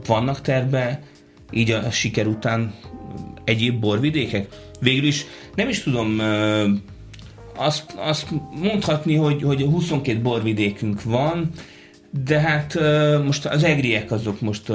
vannak 0.07 0.41
terve 0.41 1.03
így 1.51 1.71
a 1.71 1.91
siker 1.91 2.27
után 2.27 2.75
egyéb 3.49 3.81
borvidékek? 3.81 4.49
Végül 4.81 5.07
is 5.07 5.25
nem 5.55 5.69
is 5.69 5.83
tudom 5.83 6.21
azt, 7.57 7.93
azt 7.97 8.27
mondhatni, 8.63 9.15
hogy, 9.15 9.43
hogy 9.43 9.63
22 9.63 10.21
borvidékünk 10.21 11.03
van, 11.03 11.51
de 12.25 12.41
hát 12.41 12.79
most 13.25 13.47
az 13.47 13.65
egriek 13.65 14.11
azok 14.11 14.41
most 14.41 14.73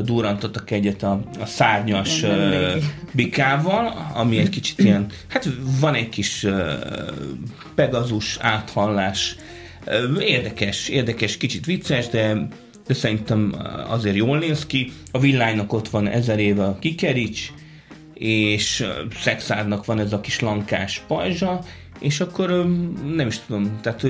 durrantottak 0.00 0.70
egyet 0.70 1.02
a, 1.02 1.20
a 1.40 1.46
szárnyas 1.46 2.22
uh, 2.22 2.82
bikával, 3.12 4.10
ami 4.14 4.38
egy 4.38 4.48
kicsit 4.48 4.78
ilyen, 4.78 5.06
hát 5.28 5.48
van 5.80 5.94
egy 5.94 6.08
kis 6.08 6.44
uh, 6.44 6.52
pegazus 7.74 8.38
áthallás, 8.40 9.36
uh, 9.86 10.24
érdekes, 10.24 10.88
érdekes, 10.88 11.36
kicsit 11.36 11.64
vicces, 11.64 12.08
de, 12.08 12.48
de 12.86 12.94
szerintem 12.94 13.54
azért 13.88 14.16
jól 14.16 14.38
néz 14.38 14.66
ki. 14.66 14.92
A 15.10 15.18
villánynak 15.18 15.72
ott 15.72 15.88
van 15.88 16.08
ezer 16.08 16.38
éve 16.38 16.64
a 16.64 16.78
kikerics, 16.78 17.52
és 18.22 18.86
Szexádnak 19.14 19.84
van 19.84 19.98
ez 19.98 20.12
a 20.12 20.20
kis 20.20 20.40
lankás 20.40 21.02
pajzsa, 21.06 21.60
és 21.98 22.20
akkor 22.20 22.66
nem 23.14 23.26
is 23.26 23.38
tudom, 23.38 23.78
tehát 23.80 24.06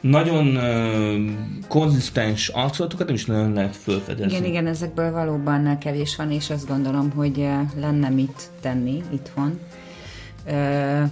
nagyon 0.00 0.56
ö, 0.56 1.16
konzisztens 1.68 2.48
arculatokat 2.48 3.06
nem 3.06 3.14
is 3.14 3.24
nagyon 3.24 3.52
lehet 3.52 3.76
felfedezni. 3.76 4.36
Igen, 4.36 4.44
igen, 4.44 4.66
ezekből 4.66 5.12
valóban 5.12 5.78
kevés 5.78 6.16
van, 6.16 6.30
és 6.30 6.50
azt 6.50 6.68
gondolom, 6.68 7.10
hogy 7.10 7.48
lenne 7.76 8.08
mit 8.08 8.50
tenni 8.60 9.02
itthon. 9.12 9.58
E, 10.44 11.10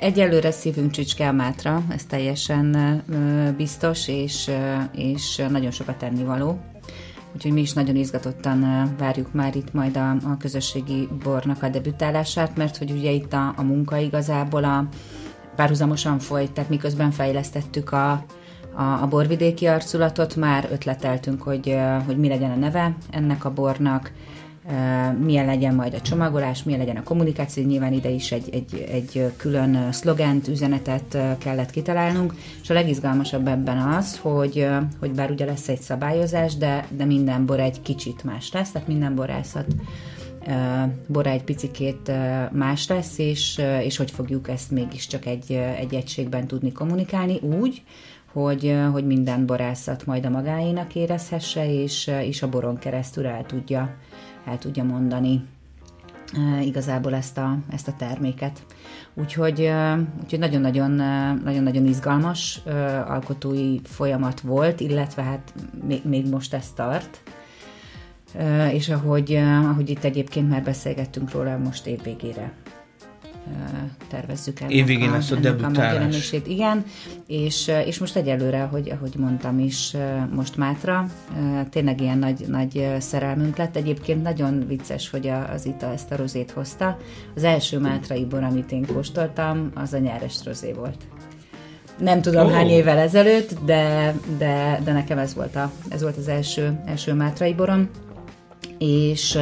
egyelőre 0.00 0.50
szívünk 0.50 0.90
csücske 0.90 1.28
a 1.28 1.32
mátra, 1.32 1.82
ez 1.88 2.04
teljesen 2.04 3.02
biztos, 3.56 4.08
és, 4.08 4.50
és 4.92 5.42
nagyon 5.50 5.70
sokat 5.70 5.96
tennivaló. 5.96 6.60
Úgyhogy 7.36 7.52
mi 7.52 7.60
is 7.60 7.72
nagyon 7.72 7.96
izgatottan 7.96 8.90
várjuk 8.98 9.32
már 9.32 9.56
itt 9.56 9.72
majd 9.72 9.96
a, 9.96 10.10
a 10.10 10.36
közösségi 10.38 11.08
bornak 11.22 11.62
a 11.62 11.68
debütálását, 11.68 12.56
mert 12.56 12.76
hogy 12.76 12.90
ugye 12.90 13.10
itt 13.10 13.32
a, 13.32 13.54
a 13.56 13.62
munka 13.62 13.96
igazából 13.96 14.64
a 14.64 14.88
párhuzamosan 15.56 16.18
folyt, 16.18 16.52
tehát 16.52 16.70
miközben 16.70 17.10
fejlesztettük 17.10 17.92
a, 17.92 18.10
a, 18.74 18.82
a 18.82 19.06
borvidéki 19.08 19.66
arculatot, 19.66 20.36
már 20.36 20.68
ötleteltünk, 20.72 21.42
hogy, 21.42 21.76
hogy 22.06 22.18
mi 22.18 22.28
legyen 22.28 22.50
a 22.50 22.56
neve 22.56 22.96
ennek 23.10 23.44
a 23.44 23.52
bornak, 23.52 24.12
milyen 25.20 25.46
legyen 25.46 25.74
majd 25.74 25.94
a 25.94 26.00
csomagolás, 26.00 26.62
milyen 26.62 26.80
legyen 26.80 26.96
a 26.96 27.02
kommunikáció, 27.02 27.64
nyilván 27.64 27.92
ide 27.92 28.08
is 28.08 28.32
egy, 28.32 28.48
egy, 28.52 28.86
egy 28.90 29.32
külön 29.36 29.92
szlogent, 29.92 30.48
üzenetet 30.48 31.18
kellett 31.38 31.70
kitalálnunk, 31.70 32.34
és 32.62 32.70
a 32.70 32.74
legizgalmasabb 32.74 33.46
ebben 33.46 33.78
az, 33.78 34.18
hogy, 34.18 34.68
hogy 35.00 35.10
bár 35.10 35.30
ugye 35.30 35.44
lesz 35.44 35.68
egy 35.68 35.80
szabályozás, 35.80 36.56
de, 36.56 36.86
de 36.96 37.04
minden 37.04 37.46
bor 37.46 37.60
egy 37.60 37.82
kicsit 37.82 38.24
más 38.24 38.52
lesz, 38.52 38.70
tehát 38.70 38.88
minden 38.88 39.14
borászat 39.14 39.66
bora 41.06 41.30
egy 41.30 41.44
picikét 41.44 42.12
más 42.52 42.88
lesz, 42.88 43.18
és, 43.18 43.62
és 43.82 43.96
hogy 43.96 44.10
fogjuk 44.10 44.48
ezt 44.48 44.70
mégiscsak 44.70 45.26
egy, 45.26 45.52
egy 45.52 45.94
egységben 45.94 46.46
tudni 46.46 46.72
kommunikálni? 46.72 47.38
Úgy, 47.40 47.82
hogy, 48.32 48.76
hogy 48.92 49.06
minden 49.06 49.46
borászat 49.46 50.06
majd 50.06 50.24
a 50.24 50.30
magáénak 50.30 50.94
érezhesse, 50.94 51.72
és, 51.82 52.10
és 52.22 52.42
a 52.42 52.48
boron 52.48 52.78
keresztül 52.78 53.26
el 53.26 53.44
tudja 53.46 53.96
el 54.46 54.58
tudja 54.58 54.84
mondani 54.84 55.44
igazából 56.62 57.14
ezt 57.14 57.38
a, 57.38 57.58
ezt 57.70 57.88
a 57.88 57.92
terméket. 57.98 58.64
Úgyhogy, 59.14 59.70
úgyhogy 60.22 60.38
nagyon-nagyon, 60.38 60.90
nagyon-nagyon 61.44 61.86
izgalmas 61.86 62.60
alkotói 63.06 63.78
folyamat 63.84 64.40
volt, 64.40 64.80
illetve 64.80 65.22
hát 65.22 65.54
még, 65.86 66.00
még 66.04 66.28
most 66.28 66.54
ez 66.54 66.72
tart. 66.74 67.22
És 68.72 68.88
ahogy, 68.88 69.34
ahogy 69.34 69.90
itt 69.90 70.04
egyébként 70.04 70.48
már 70.48 70.62
beszélgettünk 70.62 71.30
róla, 71.30 71.58
most 71.58 71.86
évvégére 71.86 72.52
tervezzük 74.08 74.60
el. 74.60 74.70
Évvégén 74.70 75.10
lesz 75.10 75.30
a 75.30 75.36
debütálás. 75.36 76.32
A 76.32 76.36
igen, 76.46 76.84
és, 77.26 77.70
és 77.86 77.98
most 77.98 78.16
egyelőre, 78.16 78.62
ahogy, 78.62 78.90
ahogy 78.90 79.14
mondtam 79.18 79.58
is, 79.58 79.96
most 80.34 80.56
Mátra, 80.56 81.06
tényleg 81.70 82.00
ilyen 82.00 82.18
nagy, 82.18 82.44
nagy 82.48 82.94
szerelmünk 82.98 83.56
lett. 83.56 83.76
Egyébként 83.76 84.22
nagyon 84.22 84.66
vicces, 84.66 85.10
hogy 85.10 85.30
az 85.54 85.66
Ita 85.66 85.92
ezt 85.92 86.12
a 86.12 86.16
rozét 86.16 86.50
hozta. 86.50 86.98
Az 87.34 87.44
első 87.44 87.78
Mátrai 87.78 88.24
bor, 88.24 88.42
amit 88.42 88.72
én 88.72 88.86
kóstoltam, 88.86 89.70
az 89.74 89.92
a 89.92 89.98
nyáres 89.98 90.34
rozé 90.44 90.72
volt. 90.72 91.06
Nem 91.98 92.22
tudom 92.22 92.46
oh. 92.46 92.52
hány 92.52 92.68
évvel 92.68 92.98
ezelőtt, 92.98 93.64
de, 93.64 94.14
de, 94.38 94.80
de 94.84 94.92
nekem 94.92 95.18
ez 95.18 95.34
volt, 95.34 95.56
a, 95.56 95.72
ez 95.88 96.02
volt 96.02 96.16
az 96.16 96.28
első, 96.28 96.80
első 96.86 97.14
Mátrai 97.14 97.54
borom. 97.54 97.88
És 98.78 99.38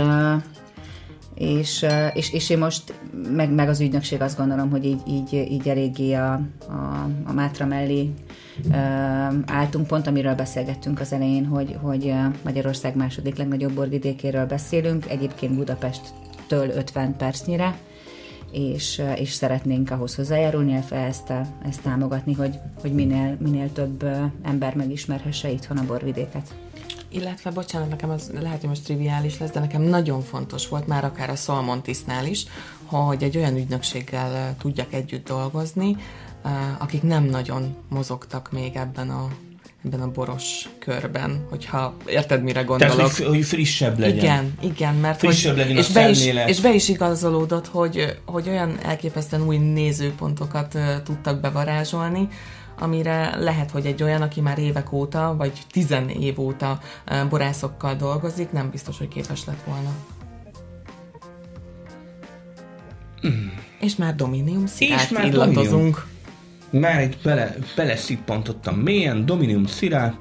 és, 1.34 1.86
és, 2.14 2.32
és 2.32 2.50
én 2.50 2.58
most, 2.58 2.94
meg, 3.32 3.50
meg 3.50 3.68
az 3.68 3.80
ügynökség 3.80 4.20
azt 4.20 4.36
gondolom, 4.36 4.70
hogy 4.70 4.84
így, 4.84 5.00
így, 5.08 5.32
így 5.32 5.68
eléggé 5.68 6.12
a, 6.12 6.32
a, 6.68 7.08
a 7.24 7.32
Mátra 7.32 7.66
mellé 7.66 8.10
álltunk 9.46 9.86
pont, 9.86 10.06
amiről 10.06 10.34
beszélgettünk 10.34 11.00
az 11.00 11.12
elején, 11.12 11.46
hogy, 11.46 11.76
hogy 11.82 12.14
Magyarország 12.44 12.96
második 12.96 13.36
legnagyobb 13.36 13.72
borvidékéről 13.72 14.46
beszélünk, 14.46 15.10
egyébként 15.10 15.54
Budapesttől 15.54 16.68
50 16.68 17.16
percnyire, 17.16 17.78
és, 18.50 19.02
és 19.16 19.32
szeretnénk 19.32 19.90
ahhoz 19.90 20.14
hozzájárulni, 20.14 20.70
illetve 20.70 20.96
ezt, 20.96 21.32
ezt 21.66 21.82
támogatni, 21.82 22.32
hogy, 22.32 22.58
hogy 22.80 22.92
minél, 22.92 23.36
minél 23.40 23.72
több 23.72 24.04
ember 24.42 24.74
megismerhesse 24.74 25.50
itthon 25.50 25.76
a 25.76 25.86
borvidéket. 25.86 26.54
Illetve, 27.14 27.50
bocsánat, 27.50 27.88
nekem 27.88 28.10
az 28.10 28.30
lehet, 28.40 28.60
hogy 28.60 28.68
most 28.68 28.84
triviális 28.84 29.38
lesz, 29.38 29.50
de 29.50 29.60
nekem 29.60 29.82
nagyon 29.82 30.22
fontos 30.22 30.68
volt, 30.68 30.86
már 30.86 31.04
akár 31.04 31.30
a 31.30 31.36
Szolmontisznál 31.36 32.26
is, 32.26 32.44
hogy 32.84 33.22
egy 33.22 33.36
olyan 33.36 33.56
ügynökséggel 33.56 34.56
tudjak 34.58 34.92
együtt 34.92 35.26
dolgozni, 35.26 35.96
akik 36.78 37.02
nem 37.02 37.24
nagyon 37.24 37.76
mozogtak 37.88 38.52
még 38.52 38.76
ebben 38.76 39.10
a 39.10 39.28
ebben 39.84 40.00
a 40.00 40.10
boros 40.10 40.68
körben, 40.78 41.46
hogyha 41.50 41.96
érted, 42.06 42.42
mire 42.42 42.62
gondolok. 42.62 42.96
Tehát, 42.96 43.16
hogy, 43.16 43.26
hogy 43.26 43.44
frissebb 43.44 43.98
legyen. 43.98 44.18
Igen, 44.18 44.54
igen, 44.60 44.94
mert 44.94 45.18
frissebb 45.18 45.56
hogy, 45.56 45.60
legyen 45.60 45.76
és, 45.76 45.88
a 45.88 45.92
be 45.92 46.08
is, 46.08 46.24
és 46.24 46.60
be 46.60 46.74
is 46.74 46.88
igazolódott, 46.88 47.66
hogy, 47.66 48.18
hogy 48.24 48.48
olyan 48.48 48.78
elképesztően 48.82 49.46
új 49.46 49.56
nézőpontokat 49.56 50.78
tudtak 51.04 51.40
bevarázsolni, 51.40 52.28
amire 52.78 53.36
lehet, 53.36 53.70
hogy 53.70 53.86
egy 53.86 54.02
olyan, 54.02 54.22
aki 54.22 54.40
már 54.40 54.58
évek 54.58 54.92
óta, 54.92 55.34
vagy 55.38 55.52
tizen 55.70 56.08
év 56.08 56.40
óta 56.40 56.80
borászokkal 57.28 57.94
dolgozik, 57.94 58.50
nem 58.50 58.70
biztos, 58.70 58.98
hogy 58.98 59.08
képes 59.08 59.44
lett 59.44 59.62
volna. 59.66 59.90
Mm. 63.26 63.48
És 63.80 63.96
már 63.96 64.14
Dominium 64.14 64.66
szirát 64.66 65.10
már 65.10 65.24
illatozunk. 65.24 66.06
Dominium. 66.70 66.90
Már 66.90 67.02
itt 67.02 67.22
bele, 67.22 67.54
bele 67.76 67.96
szippantottam 67.96 68.74
mélyen, 68.74 69.26
Dominium 69.26 69.66
szirát, 69.66 70.16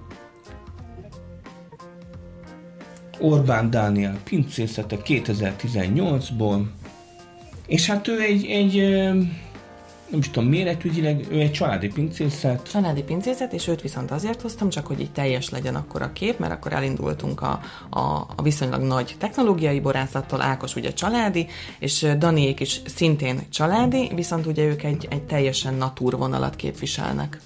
Orbán 3.19 3.69
Dániel 3.69 4.17
pincészete 4.23 4.97
2018-ból, 5.05 6.61
és 7.67 7.87
hát 7.87 8.07
ő 8.07 8.21
egy, 8.21 8.45
egy 8.45 8.75
nem 10.13 10.21
is 10.21 10.29
tudom, 10.29 10.49
méretügyileg 10.49 11.25
ő 11.31 11.39
egy 11.39 11.51
családi 11.51 11.87
pincészet. 11.87 12.69
Családi 12.71 13.03
pincészet, 13.03 13.53
és 13.53 13.67
őt 13.67 13.81
viszont 13.81 14.11
azért 14.11 14.41
hoztam, 14.41 14.69
csak 14.69 14.87
hogy 14.87 14.99
így 14.99 15.11
teljes 15.11 15.49
legyen 15.49 15.75
akkor 15.75 16.01
a 16.01 16.13
kép, 16.13 16.39
mert 16.39 16.51
akkor 16.51 16.73
elindultunk 16.73 17.41
a, 17.41 17.59
a, 17.89 17.99
a 18.35 18.41
viszonylag 18.43 18.81
nagy 18.81 19.15
technológiai 19.17 19.79
borászattól, 19.79 20.41
Ákos 20.41 20.75
ugye 20.75 20.93
családi, 20.93 21.47
és 21.79 22.07
Daniék 22.17 22.59
is 22.59 22.81
szintén 22.85 23.39
családi, 23.49 24.11
viszont 24.15 24.45
ugye 24.45 24.63
ők 24.63 24.83
egy, 24.83 25.07
egy 25.09 25.23
teljesen 25.23 25.73
natúrvonalat 25.73 26.55
képviselnek. 26.55 27.39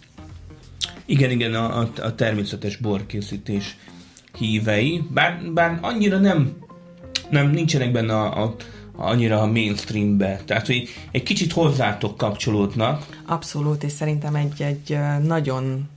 Igen, 1.06 1.32
igen, 1.32 1.54
a, 1.54 1.80
a, 1.80 1.90
a 2.02 2.16
természetes 2.16 2.78
borkészítés 2.78 3.78
hívei, 4.38 5.04
bár, 5.10 5.42
bár 5.54 5.78
annyira 5.82 6.18
nem, 6.18 6.58
nem 7.30 7.50
nincsenek 7.50 7.92
benne 7.92 8.14
a, 8.14 8.44
a 8.44 8.56
annyira 8.98 9.42
a 9.42 9.46
mainstreambe. 9.46 10.42
Tehát, 10.46 10.66
hogy 10.66 10.90
egy 11.12 11.24
kicsit 11.24 11.52
hozzátok 11.52 12.18
kapcsolódnak. 12.18 13.06
Abszolút, 13.26 13.84
és 13.84 13.92
szerintem 13.92 14.36
egy, 14.36 14.62
egy 14.62 14.98
nagyon 15.24 15.90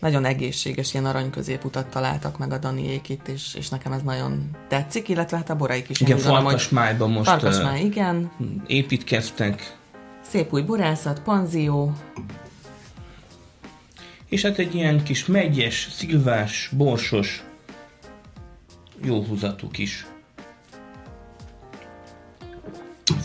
nagyon 0.00 0.24
egészséges 0.24 0.92
ilyen 0.92 1.06
arany 1.06 1.30
középutat 1.30 1.86
találtak 1.86 2.38
meg 2.38 2.52
a 2.52 2.58
Daniék 2.58 3.08
itt, 3.08 3.28
és, 3.28 3.54
és 3.54 3.68
nekem 3.68 3.92
ez 3.92 4.02
nagyon 4.02 4.50
tetszik, 4.68 5.08
illetve 5.08 5.36
hát 5.36 5.50
a 5.50 5.56
boraik 5.56 5.88
is. 5.88 6.00
Igen, 6.00 6.18
Farkasmájban 6.18 7.10
most 7.10 7.28
Farkasmáj, 7.28 7.80
igen. 7.80 8.30
építkeztek. 8.66 9.76
Szép 10.20 10.52
új 10.52 10.62
borászat, 10.62 11.22
panzió. 11.22 11.92
És 14.28 14.42
hát 14.42 14.58
egy 14.58 14.74
ilyen 14.74 15.02
kis 15.02 15.26
megyes, 15.26 15.88
szilvás, 15.92 16.70
borsos, 16.76 17.44
jó 19.02 19.22
húzatuk 19.22 19.78
is 19.78 20.06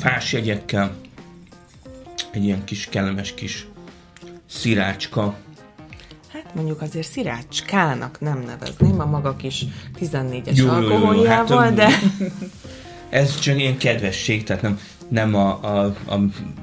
fás 0.02 0.34
jegyekkel, 0.34 0.96
egy 2.32 2.44
ilyen 2.44 2.64
kis 2.64 2.88
kellemes 2.90 3.34
kis 3.34 3.68
szirácska. 4.50 5.36
Hát 6.34 6.56
mondjuk 6.56 6.82
azért 6.82 7.08
szirácskának 7.08 8.20
nem 8.20 8.44
nevezném, 8.46 9.00
a 9.00 9.06
maga 9.06 9.36
kis 9.36 9.66
14-es 10.00 10.56
jó, 10.56 10.70
alkoholjával, 10.70 11.64
hát, 11.64 11.74
de... 11.74 11.90
Ez 13.10 13.40
csak 13.40 13.58
ilyen 13.58 13.78
kedvesség, 13.78 14.44
tehát 14.44 14.62
nem, 14.62 14.80
nem 15.08 15.36
a, 15.36 15.60
a, 15.64 15.96
a, 16.06 16.14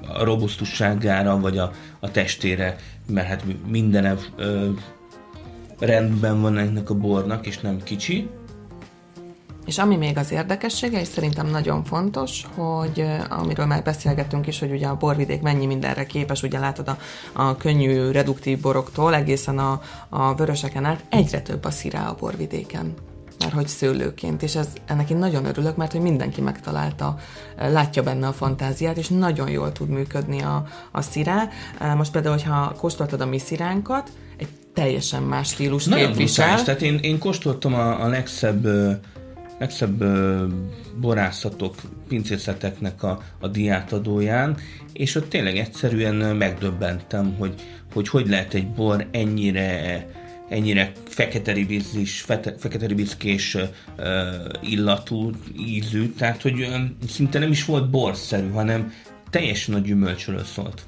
a 0.09 0.25
robusztusságára, 0.25 1.41
vagy 1.41 1.59
a, 1.59 1.73
a 2.01 2.11
testére, 2.11 2.77
mert 3.07 3.27
hát 3.27 3.45
minden 3.67 4.19
ö, 4.37 4.71
rendben 5.79 6.41
van 6.41 6.59
ennek 6.59 6.91
a 6.91 6.95
bornak, 6.95 7.47
és 7.47 7.59
nem 7.59 7.83
kicsi, 7.83 8.29
és 9.69 9.79
ami 9.79 9.97
még 9.97 10.19
az 10.19 10.33
érdekessége, 10.33 11.01
és 11.01 11.09
szerintem 11.09 11.47
nagyon 11.47 11.85
fontos, 11.85 12.47
hogy 12.55 13.05
amiről 13.29 13.67
már 13.67 13.83
beszélgettünk 13.83 14.47
is, 14.47 14.59
hogy 14.59 14.71
ugye 14.71 14.87
a 14.87 14.97
borvidék 14.97 15.43
mennyi 15.43 15.67
mindenre 15.67 16.07
képes, 16.07 16.43
ugye 16.43 16.59
látod 16.59 16.89
a, 16.89 16.99
a 17.33 17.57
könnyű 17.57 18.11
reduktív 18.11 18.61
boroktól 18.61 19.15
egészen 19.15 19.59
a, 19.59 19.81
a 20.09 20.35
vöröseken 20.35 20.85
át, 20.85 21.05
egyre 21.09 21.41
több 21.41 21.65
a 21.65 21.71
szirá 21.71 22.09
a 22.09 22.17
borvidéken. 22.21 22.95
már 23.39 23.53
hogy 23.53 23.69
szőlőként, 23.69 24.43
és 24.43 24.55
ez, 24.55 24.69
ennek 24.87 25.11
én 25.11 25.17
nagyon 25.17 25.45
örülök, 25.45 25.77
mert 25.77 25.93
hogy 25.93 26.01
mindenki 26.01 26.41
megtalálta, 26.41 27.19
látja 27.57 28.03
benne 28.03 28.27
a 28.27 28.33
fantáziát, 28.33 28.97
és 28.97 29.09
nagyon 29.09 29.51
jól 29.51 29.73
tud 29.73 29.89
működni 29.89 30.43
a, 30.43 30.67
a 30.93 31.01
szirá. 31.01 31.49
Most 31.97 32.13
például, 32.13 32.35
hogyha 32.35 32.75
kóstoltad 32.79 33.21
a 33.21 33.27
mi 33.27 33.39
sziránkat, 33.39 34.11
egy 34.37 34.49
teljesen 34.75 35.23
más 35.23 35.49
stílus 35.49 35.85
Nagyon 35.85 36.07
képvisel. 36.07 36.47
brutális, 36.47 36.65
tehát 36.65 36.83
én, 36.83 36.99
én 37.13 37.19
kóstoltam 37.19 37.75
a, 37.75 38.05
a 38.05 38.07
legszebb, 38.07 38.67
legszebb 39.59 40.01
ö, 40.01 40.47
borászatok, 41.01 41.75
pincészeteknek 42.09 43.03
a, 43.03 43.23
a 43.41 43.49
diátadóján, 43.49 44.57
és 44.93 45.15
ott 45.15 45.29
tényleg 45.29 45.57
egyszerűen 45.57 46.37
megdöbbentem, 46.37 47.35
hogy 47.39 47.55
hogy, 47.93 48.09
hogy 48.09 48.29
lehet 48.29 48.55
egy 48.55 48.69
bor 48.69 49.07
ennyire 49.11 50.07
ennyire 50.49 50.93
fekete 51.05 51.53
ribizis, 51.53 52.21
fekete 52.59 52.87
ribizkés 52.87 53.55
uh, 53.55 53.65
illatú, 54.61 55.31
ízű, 55.59 56.13
tehát 56.13 56.43
hogy 56.43 56.69
szinte 57.09 57.39
nem 57.39 57.51
is 57.51 57.65
volt 57.65 57.91
borszerű, 57.91 58.51
hanem 58.51 58.93
teljesen 59.31 59.75
a 59.75 59.79
gyümölcsről 59.79 60.45
szólt. 60.45 60.83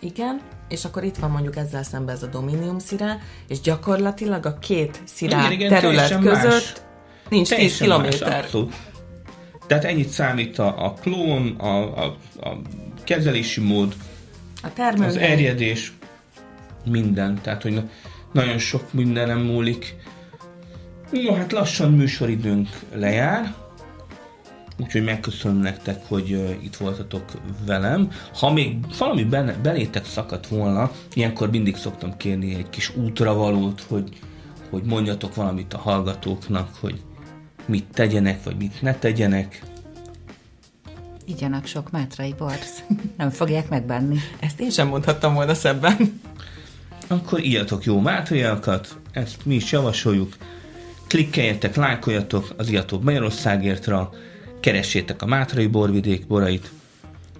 Igen, 0.00 0.40
és 0.68 0.84
akkor 0.84 1.04
itt 1.04 1.16
van 1.16 1.30
mondjuk 1.30 1.56
ezzel 1.56 1.82
szemben 1.82 2.14
ez 2.14 2.22
a 2.22 2.26
Dominium 2.26 2.78
szirá, 2.78 3.18
és 3.48 3.60
gyakorlatilag 3.60 4.46
a 4.46 4.58
két 4.58 5.00
szirá 5.04 5.38
igen, 5.38 5.52
igen, 5.52 5.68
terület 5.68 6.18
között 6.18 6.42
más. 6.42 6.72
Nincs 7.32 7.48
teljesen 7.48 7.78
10 7.78 7.86
kilométer. 7.86 8.48
Tehát 9.66 9.84
ennyit 9.84 10.08
számít 10.08 10.58
a, 10.58 10.84
a 10.84 10.92
klón, 10.92 11.54
a, 11.58 12.04
a, 12.04 12.16
a 12.40 12.60
kezelési 13.04 13.60
mód, 13.60 13.94
a 14.62 15.02
az 15.04 15.16
erjedés, 15.16 15.92
minden. 16.84 17.38
Tehát, 17.42 17.62
hogy 17.62 17.82
nagyon 18.32 18.58
sok 18.58 18.92
mindenem 18.92 19.40
múlik. 19.40 19.94
No, 21.10 21.34
hát 21.34 21.52
lassan 21.52 21.92
műsoridőnk 21.92 22.68
lejár, 22.94 23.54
úgyhogy 24.78 25.04
megköszönöm 25.04 25.56
nektek, 25.56 26.06
hogy 26.08 26.32
uh, 26.32 26.64
itt 26.64 26.76
voltatok 26.76 27.24
velem. 27.66 28.10
Ha 28.38 28.52
még 28.52 28.76
valami 28.98 29.24
benne, 29.24 29.52
belétek 29.62 30.04
szakadt 30.04 30.46
volna, 30.46 30.90
ilyenkor 31.14 31.50
mindig 31.50 31.76
szoktam 31.76 32.16
kérni 32.16 32.54
egy 32.54 32.70
kis 32.70 32.96
útravalót, 32.96 33.84
hogy, 33.88 34.08
hogy 34.70 34.82
mondjatok 34.82 35.34
valamit 35.34 35.74
a 35.74 35.78
hallgatóknak, 35.78 36.68
hogy 36.80 37.00
mit 37.66 37.84
tegyenek, 37.92 38.42
vagy 38.44 38.56
mit 38.56 38.82
ne 38.82 38.94
tegyenek. 38.94 39.62
Igyanak 41.24 41.66
sok 41.66 41.90
mátrai 41.90 42.34
borsz. 42.38 42.82
Nem 43.16 43.30
fogják 43.30 43.68
megbánni. 43.68 44.18
Ezt 44.40 44.60
én 44.60 44.70
sem 44.70 44.88
mondhattam 44.88 45.34
volna 45.34 45.54
szebben 45.54 46.20
akkor 47.12 47.44
írjatok 47.44 47.84
jó 47.84 48.00
mátriákat, 48.00 48.96
ezt 49.12 49.44
mi 49.44 49.54
is 49.54 49.72
javasoljuk. 49.72 50.36
Klikkeljetek, 51.06 51.76
lájkoljatok 51.76 52.54
az 52.56 52.68
Iatóbb 52.68 53.04
Magyarországértra, 53.04 54.10
keressétek 54.60 55.22
a 55.22 55.26
Mátrai 55.26 55.66
borvidék 55.66 56.26
borait, 56.26 56.70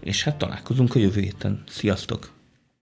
és 0.00 0.24
hát 0.24 0.36
találkozunk 0.36 0.94
a 0.94 0.98
jövő 0.98 1.20
héten. 1.20 1.62
Sziasztok! 1.68 2.41